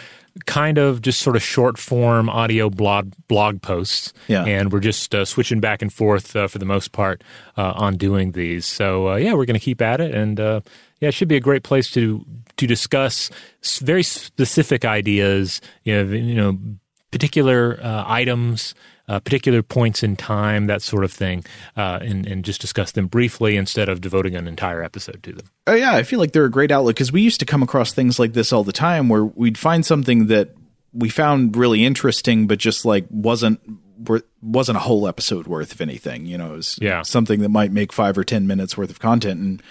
kind 0.45 0.77
of 0.77 1.01
just 1.01 1.19
sort 1.21 1.35
of 1.35 1.41
short 1.43 1.77
form 1.77 2.29
audio 2.29 2.69
blog 2.69 3.13
blog 3.27 3.61
posts, 3.61 4.13
Yeah. 4.27 4.45
and 4.45 4.71
we're 4.71 4.79
just 4.79 5.13
uh, 5.13 5.25
switching 5.25 5.59
back 5.59 5.81
and 5.81 5.91
forth 5.91 6.35
uh, 6.35 6.47
for 6.47 6.59
the 6.59 6.65
most 6.65 6.91
part 6.91 7.23
uh, 7.57 7.73
on 7.75 7.97
doing 7.97 8.31
these. 8.33 8.65
So 8.65 9.09
uh, 9.09 9.15
yeah, 9.17 9.33
we're 9.33 9.45
going 9.45 9.59
to 9.59 9.63
keep 9.65 9.81
at 9.81 9.99
it, 10.01 10.13
and 10.15 10.39
uh, 10.39 10.61
yeah, 10.99 11.09
it 11.09 11.13
should 11.13 11.27
be 11.27 11.35
a 11.37 11.41
great 11.41 11.63
place 11.63 11.89
to 11.91 12.25
to 12.57 12.67
discuss 12.67 13.29
very 13.81 14.03
specific 14.03 14.85
ideas. 14.85 15.61
You 15.83 16.03
know, 16.03 16.11
you 16.13 16.35
know, 16.35 16.57
particular 17.11 17.79
uh, 17.81 18.03
items. 18.07 18.73
Uh, 19.09 19.19
particular 19.19 19.63
points 19.63 20.03
in 20.03 20.15
time, 20.15 20.67
that 20.67 20.83
sort 20.83 21.03
of 21.03 21.11
thing, 21.11 21.43
uh, 21.75 21.97
and, 22.01 22.27
and 22.27 22.45
just 22.45 22.61
discuss 22.61 22.91
them 22.91 23.07
briefly 23.07 23.57
instead 23.57 23.89
of 23.89 24.01
devoting 24.01 24.35
an 24.35 24.47
entire 24.47 24.83
episode 24.83 25.23
to 25.23 25.33
them. 25.33 25.47
Oh 25.65 25.73
yeah, 25.73 25.95
I 25.95 26.03
feel 26.03 26.19
like 26.19 26.31
they're 26.31 26.45
a 26.45 26.51
great 26.51 26.69
outlet 26.71 26.93
because 26.95 27.11
we 27.11 27.21
used 27.21 27.39
to 27.39 27.45
come 27.45 27.63
across 27.63 27.91
things 27.91 28.19
like 28.19 28.33
this 28.33 28.53
all 28.53 28.63
the 28.63 28.71
time, 28.71 29.09
where 29.09 29.25
we'd 29.25 29.57
find 29.57 29.83
something 29.83 30.27
that 30.27 30.55
we 30.93 31.09
found 31.09 31.57
really 31.57 31.83
interesting, 31.85 32.45
but 32.45 32.59
just 32.59 32.85
like 32.85 33.05
wasn't 33.09 33.59
wasn't 34.41 34.77
a 34.77 34.81
whole 34.81 35.07
episode 35.07 35.47
worth 35.47 35.71
of 35.73 35.81
anything. 35.81 36.25
You 36.25 36.37
know, 36.37 36.53
it 36.53 36.57
was 36.57 36.77
Yeah. 36.81 37.01
something 37.01 37.41
that 37.41 37.49
might 37.49 37.71
make 37.71 37.91
five 37.91 38.17
or 38.17 38.23
ten 38.23 38.45
minutes 38.47 38.77
worth 38.77 38.89
of 38.91 38.99
content, 38.99 39.39
and 39.41 39.63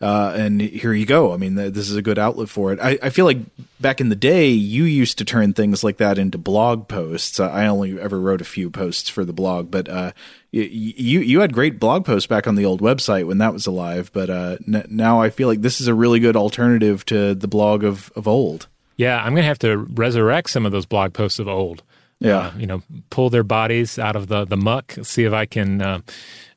uh, 0.00 0.32
and 0.36 0.60
here 0.60 0.92
you 0.92 1.06
go. 1.06 1.32
I 1.32 1.36
mean, 1.36 1.56
th- 1.56 1.72
this 1.72 1.88
is 1.90 1.96
a 1.96 2.02
good 2.02 2.18
outlet 2.18 2.48
for 2.48 2.72
it. 2.72 2.78
I, 2.80 2.98
I 3.02 3.10
feel 3.10 3.24
like 3.24 3.38
back 3.80 4.00
in 4.00 4.08
the 4.10 4.16
day, 4.16 4.48
you 4.50 4.84
used 4.84 5.18
to 5.18 5.24
turn 5.24 5.52
things 5.54 5.82
like 5.82 5.96
that 5.98 6.18
into 6.18 6.36
blog 6.38 6.86
posts. 6.88 7.40
Uh, 7.40 7.48
I 7.48 7.66
only 7.66 7.98
ever 8.00 8.20
wrote 8.20 8.40
a 8.40 8.44
few 8.44 8.70
posts 8.70 9.08
for 9.08 9.24
the 9.24 9.32
blog, 9.32 9.70
but 9.70 9.88
uh, 9.88 10.12
y- 10.52 10.68
you 10.70 11.20
you 11.20 11.40
had 11.40 11.52
great 11.54 11.80
blog 11.80 12.04
posts 12.04 12.26
back 12.26 12.46
on 12.46 12.56
the 12.56 12.64
old 12.64 12.80
website 12.82 13.26
when 13.26 13.38
that 13.38 13.52
was 13.52 13.66
alive. 13.66 14.10
But 14.12 14.28
uh, 14.30 14.58
n- 14.66 14.86
now 14.90 15.20
I 15.22 15.30
feel 15.30 15.48
like 15.48 15.62
this 15.62 15.80
is 15.80 15.88
a 15.88 15.94
really 15.94 16.20
good 16.20 16.36
alternative 16.36 17.04
to 17.06 17.34
the 17.34 17.48
blog 17.48 17.82
of 17.84 18.12
of 18.16 18.28
old. 18.28 18.68
Yeah, 18.98 19.18
I'm 19.18 19.32
going 19.34 19.42
to 19.42 19.48
have 19.48 19.58
to 19.60 19.76
resurrect 19.76 20.48
some 20.50 20.64
of 20.66 20.72
those 20.72 20.86
blog 20.86 21.12
posts 21.12 21.38
of 21.38 21.48
old. 21.48 21.82
Yeah. 22.18 22.38
Uh, 22.38 22.52
you 22.56 22.66
know, 22.66 22.82
pull 23.10 23.28
their 23.28 23.42
bodies 23.44 23.98
out 23.98 24.16
of 24.16 24.28
the, 24.28 24.46
the 24.46 24.56
muck, 24.56 24.94
see 25.02 25.24
if 25.24 25.34
I 25.34 25.44
can 25.44 25.82
uh, 25.82 26.00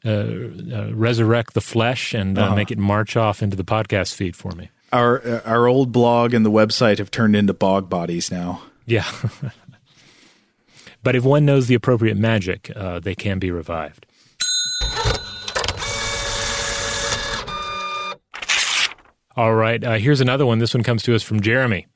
resurrect 0.03 1.53
the 1.53 1.61
flesh 1.61 2.13
and 2.13 2.37
uh, 2.37 2.55
make 2.55 2.71
it 2.71 2.77
march 2.77 3.17
off 3.17 3.41
into 3.41 3.55
the 3.55 3.63
podcast 3.63 4.13
feed 4.15 4.35
for 4.35 4.51
me. 4.51 4.69
Our 4.91 5.25
uh, 5.25 5.41
our 5.45 5.67
old 5.67 5.91
blog 5.91 6.33
and 6.33 6.45
the 6.45 6.51
website 6.51 6.97
have 6.97 7.11
turned 7.11 7.35
into 7.35 7.53
bog 7.53 7.89
bodies 7.89 8.31
now. 8.31 8.61
Yeah. 8.85 9.05
but 11.03 11.15
if 11.15 11.23
one 11.23 11.45
knows 11.45 11.67
the 11.67 11.75
appropriate 11.75 12.17
magic, 12.17 12.71
uh, 12.75 12.99
they 12.99 13.13
can 13.13 13.37
be 13.39 13.51
revived. 13.51 14.07
All 19.39 19.53
right, 19.53 19.81
uh, 19.81 19.93
here's 19.93 20.19
another 20.19 20.45
one. 20.45 20.59
This 20.59 20.73
one 20.73 20.83
comes 20.83 21.01
to 21.03 21.15
us 21.15 21.23
from 21.23 21.39
Jeremy. 21.39 21.87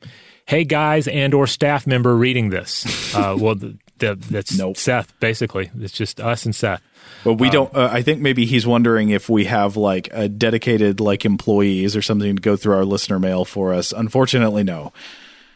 Hey 0.46 0.64
guys, 0.64 1.10
and 1.10 1.34
or 1.34 1.46
staff 1.46 1.86
member 1.86 2.16
reading 2.16 2.52
this. 2.52 3.14
Uh, 3.14 3.36
well, 3.40 3.56
the, 3.56 3.78
the, 4.00 4.16
that's 4.16 4.58
Nope. 4.58 4.78
Seth. 4.78 5.18
Basically, 5.20 5.70
it's 5.80 5.94
just 5.94 6.20
us 6.20 6.46
and 6.46 6.56
Seth. 6.56 6.82
But 7.24 7.34
we 7.36 7.50
don't. 7.50 7.74
Uh, 7.76 7.90
I 7.92 8.02
think 8.02 8.22
maybe 8.22 8.46
he's 8.46 8.66
wondering 8.68 9.10
if 9.10 9.30
we 9.30 9.46
have 9.46 9.76
like 9.78 10.10
a 10.12 10.28
dedicated 10.30 11.00
like 11.00 11.26
employees 11.26 11.96
or 11.96 12.02
something 12.02 12.36
to 12.36 12.42
go 12.42 12.56
through 12.56 12.76
our 12.76 12.86
listener 12.86 13.20
mail 13.20 13.46
for 13.46 13.74
us. 13.74 13.92
Unfortunately, 13.92 14.64
no. 14.64 14.92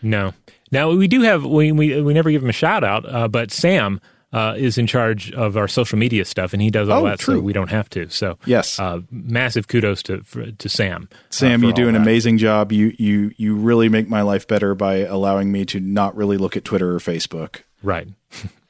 No. 0.01 0.33
Now 0.71 0.91
we 0.91 1.07
do 1.07 1.21
have 1.21 1.45
we 1.45 1.71
we, 1.71 2.01
we 2.01 2.13
never 2.13 2.29
give 2.31 2.43
him 2.43 2.49
a 2.49 2.53
shout 2.53 2.83
out, 2.83 3.05
uh, 3.09 3.27
but 3.27 3.51
Sam 3.51 4.01
uh, 4.33 4.55
is 4.57 4.77
in 4.77 4.85
charge 4.87 5.31
of 5.31 5.55
our 5.55 5.67
social 5.69 5.97
media 5.97 6.25
stuff, 6.25 6.51
and 6.51 6.61
he 6.61 6.69
does 6.69 6.89
all 6.89 7.03
Oh, 7.05 7.09
that, 7.09 7.21
so 7.21 7.39
we 7.39 7.53
don't 7.53 7.69
have 7.69 7.89
to. 7.91 8.09
So 8.09 8.37
Yes. 8.45 8.77
uh, 8.77 8.99
massive 9.09 9.69
kudos 9.69 10.03
to 10.03 10.21
for, 10.23 10.51
to 10.51 10.69
Sam. 10.69 11.07
uh, 11.11 11.15
Sam, 11.29 11.61
for 11.61 11.67
you 11.67 11.73
do 11.73 11.87
an 11.87 11.93
that. 11.93 12.01
amazing 12.01 12.37
job. 12.37 12.71
You 12.73 12.93
you 12.99 13.31
you 13.37 13.55
really 13.55 13.87
make 13.87 14.09
my 14.09 14.21
life 14.21 14.45
better 14.47 14.75
by 14.75 14.97
allowing 14.97 15.51
me 15.51 15.63
to 15.65 15.79
not 15.79 16.15
really 16.17 16.37
look 16.37 16.57
at 16.57 16.65
Twitter 16.65 16.93
or 16.93 16.99
Facebook. 16.99 17.61
Right. 17.87 18.09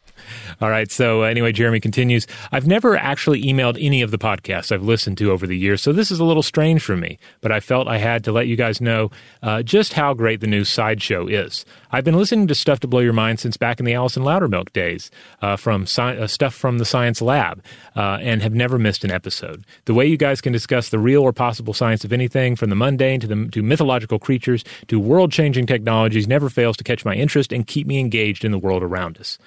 All 0.62 0.70
right. 0.70 0.92
So, 0.92 1.24
uh, 1.24 1.28
anyway, 1.28 1.52
Jeremy 1.52 1.80
continues 1.80 2.28
I've 2.52 2.68
never 2.68 2.98
actually 2.98 3.44
emailed 3.44 3.78
any 3.80 4.02
of 4.02 4.12
the 4.12 4.18
podcasts 4.18 4.72
I've 4.72 4.84
listened 4.84 5.18
to 5.20 5.32
over 5.32 5.48
the 5.48 5.58
years, 5.58 5.82
so 5.82 5.94
this 5.94 6.12
is 6.12 6.20
a 6.20 6.24
little 6.24 6.44
strange 6.44 6.84
for 6.84 6.96
me, 6.96 7.20
but 7.42 7.52
I 7.52 7.60
felt 7.60 7.88
I 7.88 7.98
had 7.98 8.24
to 8.26 8.32
let 8.32 8.48
you 8.48 8.56
guys 8.56 8.82
know 8.82 9.12
uh, 9.44 9.64
just 9.64 9.94
how 9.94 10.14
great 10.14 10.42
the 10.42 10.48
new 10.48 10.64
sideshow 10.64 11.28
is. 11.28 11.66
I've 11.92 12.04
been 12.04 12.18
listening 12.18 12.48
to 12.48 12.56
Stuff 12.56 12.82
to 12.82 12.88
Blow 12.88 13.00
Your 13.00 13.14
Mind 13.14 13.40
since 13.40 13.58
back 13.58 13.80
in 13.80 13.86
the 13.86 13.94
Allison 13.94 14.24
Loudermilk 14.24 14.74
days, 14.74 15.10
uh, 15.42 15.56
from 15.56 15.84
sci- 15.84 16.18
uh, 16.18 16.28
stuff 16.28 16.54
from 16.54 16.78
the 16.78 16.86
Science 16.86 17.22
Lab, 17.22 17.64
uh, 17.96 18.18
and 18.22 18.42
have 18.42 18.54
never 18.54 18.78
missed 18.78 19.04
an 19.04 19.12
episode. 19.12 19.64
The 19.86 19.94
way 19.94 20.06
you 20.06 20.18
guys 20.18 20.42
can 20.42 20.54
discuss 20.54 20.90
the 20.90 21.00
real 21.00 21.22
or 21.22 21.34
possible 21.34 21.74
science 21.74 22.04
of 22.04 22.12
anything, 22.12 22.56
from 22.56 22.70
the 22.70 22.76
mundane 22.76 23.20
to, 23.22 23.28
the, 23.28 23.48
to 23.52 23.64
mythological 23.64 24.20
creatures 24.20 24.64
to 24.88 25.00
world 25.00 25.32
changing 25.32 25.66
technologies, 25.66 26.28
never 26.28 26.50
fails 26.50 26.78
to 26.78 26.84
catch 26.84 27.06
my 27.06 27.14
interest 27.14 27.54
and 27.54 27.68
keep 27.68 27.88
me 27.88 28.00
engaged 28.00 28.44
in 28.44 28.52
the 28.52 28.60
world 28.60 28.84
around 28.84 29.18
us. 29.18 29.38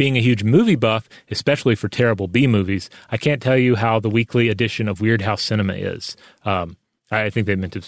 Being 0.00 0.16
a 0.16 0.22
huge 0.22 0.42
movie 0.42 0.76
buff, 0.76 1.10
especially 1.30 1.74
for 1.74 1.86
terrible 1.90 2.26
B 2.26 2.46
movies, 2.46 2.88
I 3.10 3.18
can't 3.18 3.42
tell 3.42 3.58
you 3.58 3.76
how 3.76 4.00
the 4.00 4.08
weekly 4.08 4.48
edition 4.48 4.88
of 4.88 5.02
Weird 5.02 5.20
House 5.20 5.42
Cinema 5.42 5.74
is. 5.74 6.16
Um, 6.42 6.78
I 7.10 7.28
think 7.28 7.46
they 7.46 7.54
meant 7.54 7.74
to 7.74 7.82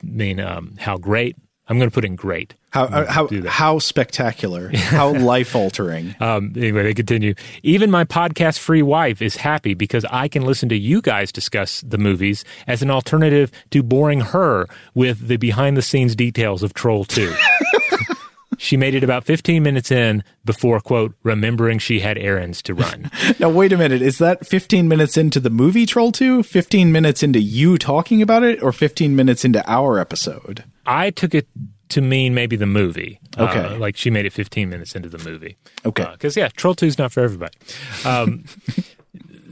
mean 0.00 0.38
um, 0.38 0.76
how 0.78 0.96
great. 0.96 1.36
I'm 1.66 1.76
going 1.76 1.90
to 1.90 1.94
put 1.94 2.04
in 2.04 2.14
great. 2.14 2.54
How 2.70 2.86
how 3.04 3.28
how 3.48 3.80
spectacular, 3.80 4.70
how 4.76 5.12
life 5.18 5.56
altering. 5.56 6.14
Um, 6.20 6.52
anyway, 6.54 6.84
they 6.84 6.94
continue. 6.94 7.34
Even 7.64 7.90
my 7.90 8.04
podcast 8.04 8.60
free 8.60 8.82
wife 8.82 9.20
is 9.20 9.34
happy 9.34 9.74
because 9.74 10.04
I 10.04 10.28
can 10.28 10.42
listen 10.42 10.68
to 10.68 10.78
you 10.78 11.02
guys 11.02 11.32
discuss 11.32 11.80
the 11.80 11.98
movies 11.98 12.44
as 12.68 12.80
an 12.80 12.92
alternative 12.92 13.50
to 13.70 13.82
boring 13.82 14.20
her 14.20 14.68
with 14.94 15.26
the 15.26 15.36
behind 15.36 15.76
the 15.76 15.82
scenes 15.82 16.14
details 16.14 16.62
of 16.62 16.74
Troll 16.74 17.04
2. 17.06 17.34
she 18.60 18.76
made 18.76 18.94
it 18.94 19.02
about 19.02 19.24
15 19.24 19.62
minutes 19.62 19.90
in 19.90 20.22
before, 20.44 20.80
quote, 20.80 21.14
remembering 21.22 21.78
she 21.78 22.00
had 22.00 22.18
errands 22.18 22.60
to 22.62 22.74
run. 22.74 23.10
Now 23.38 23.48
wait 23.48 23.72
a 23.72 23.78
minute, 23.78 24.02
is 24.02 24.18
that 24.18 24.46
15 24.46 24.86
minutes 24.86 25.16
into 25.16 25.40
the 25.40 25.48
movie 25.48 25.86
Troll 25.86 26.12
2? 26.12 26.42
15 26.42 26.92
minutes 26.92 27.22
into 27.22 27.40
you 27.40 27.78
talking 27.78 28.20
about 28.20 28.42
it 28.42 28.62
or 28.62 28.70
15 28.70 29.16
minutes 29.16 29.46
into 29.46 29.64
our 29.66 29.98
episode? 29.98 30.64
I 30.84 31.08
took 31.08 31.34
it 31.34 31.48
to 31.90 32.02
mean 32.02 32.34
maybe 32.34 32.56
the 32.56 32.66
movie. 32.66 33.18
Okay. 33.38 33.60
Uh, 33.60 33.78
like 33.78 33.96
she 33.96 34.10
made 34.10 34.26
it 34.26 34.34
15 34.34 34.68
minutes 34.68 34.94
into 34.94 35.08
the 35.08 35.18
movie. 35.18 35.56
Okay. 35.86 36.06
Because, 36.12 36.36
yeah, 36.36 36.48
Troll 36.48 36.74
2 36.74 36.84
is 36.84 36.98
not 36.98 37.12
for 37.12 37.20
everybody. 37.22 37.56
Um, 38.04 38.44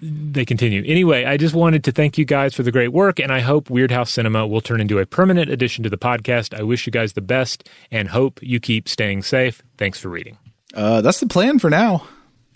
they 0.02 0.44
continue. 0.44 0.82
Anyway, 0.87 1.24
I 1.24 1.37
just 1.37 1.54
wanted 1.54 1.84
to 1.84 1.92
thank 1.92 2.18
you 2.18 2.24
guys 2.24 2.54
for 2.54 2.62
the 2.62 2.72
great 2.72 2.92
work, 2.92 3.18
and 3.18 3.32
I 3.32 3.40
hope 3.40 3.70
Weird 3.70 3.90
House 3.90 4.11
Cinema 4.11 4.46
will 4.46 4.61
turn 4.61 4.80
into 4.80 4.98
a 4.98 5.06
permanent 5.06 5.50
addition 5.50 5.84
to 5.84 5.90
the 5.90 5.98
podcast. 5.98 6.58
I 6.58 6.62
wish 6.62 6.87
you 6.87 6.92
guys 6.92 7.12
the 7.12 7.20
best 7.20 7.68
and 7.90 8.08
hope 8.08 8.40
you 8.42 8.61
keep 8.61 8.88
staying 8.88 9.22
safe. 9.22 9.62
Thanks 9.76 9.98
for 9.98 10.08
reading. 10.08 10.38
Uh, 10.74 11.00
that's 11.00 11.20
the 11.20 11.26
plan 11.26 11.58
for 11.58 11.70
now. 11.70 12.06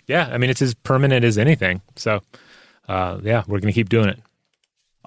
Yeah, 0.07 0.29
I 0.31 0.37
mean, 0.37 0.49
it's 0.49 0.61
as 0.61 0.73
permanent 0.73 1.23
as 1.23 1.37
anything. 1.37 1.81
So, 1.95 2.21
uh, 2.87 3.19
yeah, 3.23 3.43
we're 3.47 3.59
going 3.59 3.71
to 3.71 3.73
keep 3.73 3.89
doing 3.89 4.09
it. 4.09 4.19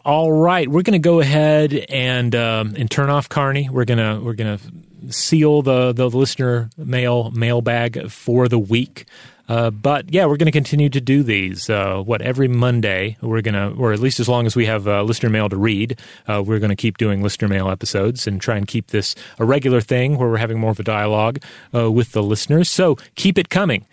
All 0.05 0.31
right, 0.31 0.68
we're 0.68 0.83
going 0.83 1.01
to 1.01 1.07
go 1.07 1.20
ahead 1.20 1.72
and 1.72 2.35
um, 2.35 2.75
and 2.77 2.90
turn 2.90 3.11
off 3.11 3.29
Carney. 3.29 3.68
We're 3.68 3.85
gonna 3.85 4.20
we're 4.20 4.35
gonna 4.35 4.61
seal 5.09 5.62
the 5.62 5.92
the 5.92 6.09
listener 6.09 6.70
mail 6.77 7.33
mailbag 7.33 8.09
for 8.11 8.49
the 8.49 8.59
week. 8.59 9.07
Uh, 9.48 9.70
but 9.70 10.12
yeah, 10.12 10.26
we're 10.26 10.37
going 10.37 10.46
to 10.46 10.52
continue 10.52 10.88
to 10.88 11.00
do 11.00 11.22
these. 11.22 11.70
Uh, 11.70 12.02
what 12.02 12.20
every 12.22 12.48
Monday 12.48 13.16
we're 13.20 13.42
going 13.42 13.54
to, 13.54 13.78
or 13.80 13.92
at 13.92 14.00
least 14.00 14.18
as 14.18 14.28
long 14.28 14.46
as 14.46 14.56
we 14.56 14.66
have 14.66 14.88
uh, 14.88 15.02
listener 15.02 15.30
mail 15.30 15.48
to 15.48 15.56
read, 15.56 15.98
uh, 16.26 16.42
we're 16.44 16.59
going 16.59 16.70
to 16.70 16.76
keep 16.76 16.98
doing 16.98 17.22
listener 17.22 17.48
mail 17.48 17.68
episodes 17.68 18.26
and 18.26 18.40
try 18.40 18.56
and 18.56 18.66
keep 18.66 18.88
this 18.88 19.14
a 19.38 19.44
regular 19.44 19.80
thing 19.80 20.18
where 20.18 20.28
we're 20.28 20.37
having 20.37 20.59
more 20.59 20.70
of 20.70 20.80
a 20.80 20.82
dialogue 20.82 21.40
uh, 21.74 21.90
with 21.90 22.12
the 22.12 22.22
listeners. 22.22 22.68
So 22.68 22.96
keep 23.14 23.38
it 23.38 23.48
coming. 23.48 23.87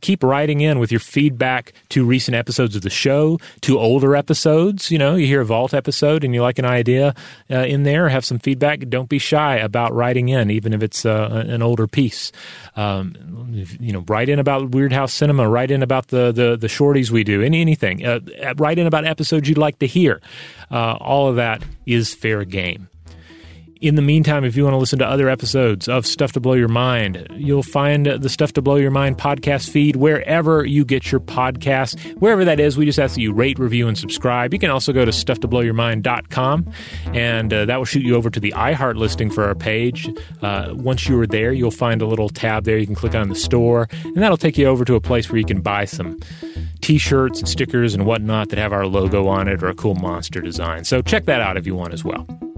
Keep 0.00 0.22
writing 0.22 0.60
in 0.60 0.78
with 0.78 0.90
your 0.90 1.00
feedback 1.00 1.72
to 1.90 2.04
recent 2.04 2.34
episodes 2.34 2.74
of 2.74 2.82
the 2.82 2.90
show, 2.90 3.38
to 3.60 3.78
older 3.78 4.16
episodes. 4.16 4.90
You 4.90 4.98
know, 4.98 5.14
you 5.14 5.26
hear 5.26 5.40
a 5.40 5.44
Vault 5.44 5.72
episode 5.72 6.24
and 6.24 6.34
you 6.34 6.42
like 6.42 6.58
an 6.58 6.64
idea 6.64 7.14
in 7.48 7.84
there, 7.84 8.08
have 8.08 8.24
some 8.24 8.38
feedback. 8.38 8.80
Don't 8.88 9.08
be 9.08 9.18
shy 9.18 9.56
about 9.56 9.94
writing 9.94 10.28
in, 10.28 10.50
even 10.50 10.74
if 10.74 10.82
it's 10.82 11.04
an 11.04 11.62
older 11.62 11.86
piece. 11.86 12.32
Um, 12.76 13.14
you 13.80 13.92
know, 13.92 14.04
write 14.08 14.28
in 14.28 14.38
about 14.38 14.70
Weird 14.70 14.92
Cinema. 15.06 15.48
Write 15.48 15.70
in 15.70 15.82
about 15.82 16.08
the 16.08 16.32
the, 16.32 16.56
the 16.56 16.66
shorties 16.66 17.10
we 17.10 17.24
do. 17.24 17.42
Any 17.42 17.60
anything. 17.60 18.04
Uh, 18.04 18.20
write 18.56 18.78
in 18.78 18.86
about 18.86 19.04
episodes 19.06 19.48
you'd 19.48 19.58
like 19.58 19.78
to 19.80 19.86
hear. 19.86 20.20
Uh, 20.70 20.96
all 21.00 21.28
of 21.28 21.36
that 21.36 21.62
is 21.86 22.14
fair 22.14 22.44
game. 22.44 22.88
In 23.80 23.94
the 23.94 24.02
meantime, 24.02 24.44
if 24.44 24.56
you 24.56 24.64
want 24.64 24.74
to 24.74 24.78
listen 24.78 24.98
to 24.98 25.06
other 25.06 25.28
episodes 25.28 25.86
of 25.88 26.04
Stuff 26.04 26.32
to 26.32 26.40
Blow 26.40 26.54
Your 26.54 26.66
Mind, 26.66 27.28
you'll 27.30 27.62
find 27.62 28.06
the 28.06 28.28
Stuff 28.28 28.52
to 28.54 28.62
Blow 28.62 28.74
Your 28.74 28.90
Mind 28.90 29.18
podcast 29.18 29.70
feed 29.70 29.94
wherever 29.94 30.64
you 30.64 30.84
get 30.84 31.12
your 31.12 31.20
podcasts. 31.20 31.96
Wherever 32.14 32.44
that 32.44 32.58
is, 32.58 32.76
we 32.76 32.86
just 32.86 32.98
ask 32.98 33.14
that 33.14 33.20
you 33.20 33.32
rate, 33.32 33.56
review, 33.56 33.86
and 33.86 33.96
subscribe. 33.96 34.52
You 34.52 34.58
can 34.58 34.70
also 34.70 34.92
go 34.92 35.04
to 35.04 35.12
stufftoblowyourmind.com, 35.12 36.72
and 37.14 37.52
uh, 37.52 37.66
that 37.66 37.76
will 37.76 37.84
shoot 37.84 38.02
you 38.02 38.16
over 38.16 38.30
to 38.30 38.40
the 38.40 38.52
iHeart 38.56 38.96
listing 38.96 39.30
for 39.30 39.44
our 39.44 39.54
page. 39.54 40.10
Uh, 40.42 40.70
once 40.72 41.08
you 41.08 41.20
are 41.20 41.26
there, 41.26 41.52
you'll 41.52 41.70
find 41.70 42.02
a 42.02 42.06
little 42.06 42.28
tab 42.28 42.64
there 42.64 42.78
you 42.78 42.86
can 42.86 42.96
click 42.96 43.14
on 43.14 43.28
the 43.28 43.36
store, 43.36 43.88
and 44.02 44.16
that'll 44.16 44.36
take 44.36 44.58
you 44.58 44.66
over 44.66 44.84
to 44.84 44.96
a 44.96 45.00
place 45.00 45.30
where 45.30 45.38
you 45.38 45.46
can 45.46 45.60
buy 45.60 45.84
some 45.84 46.18
t-shirts 46.80 47.38
and 47.38 47.48
stickers 47.48 47.94
and 47.94 48.06
whatnot 48.06 48.48
that 48.48 48.58
have 48.58 48.72
our 48.72 48.86
logo 48.86 49.28
on 49.28 49.46
it 49.46 49.62
or 49.62 49.68
a 49.68 49.74
cool 49.74 49.94
monster 49.94 50.40
design. 50.40 50.82
So 50.84 51.00
check 51.00 51.26
that 51.26 51.40
out 51.40 51.56
if 51.56 51.64
you 51.64 51.76
want 51.76 51.94
as 51.94 52.02
well. 52.02 52.26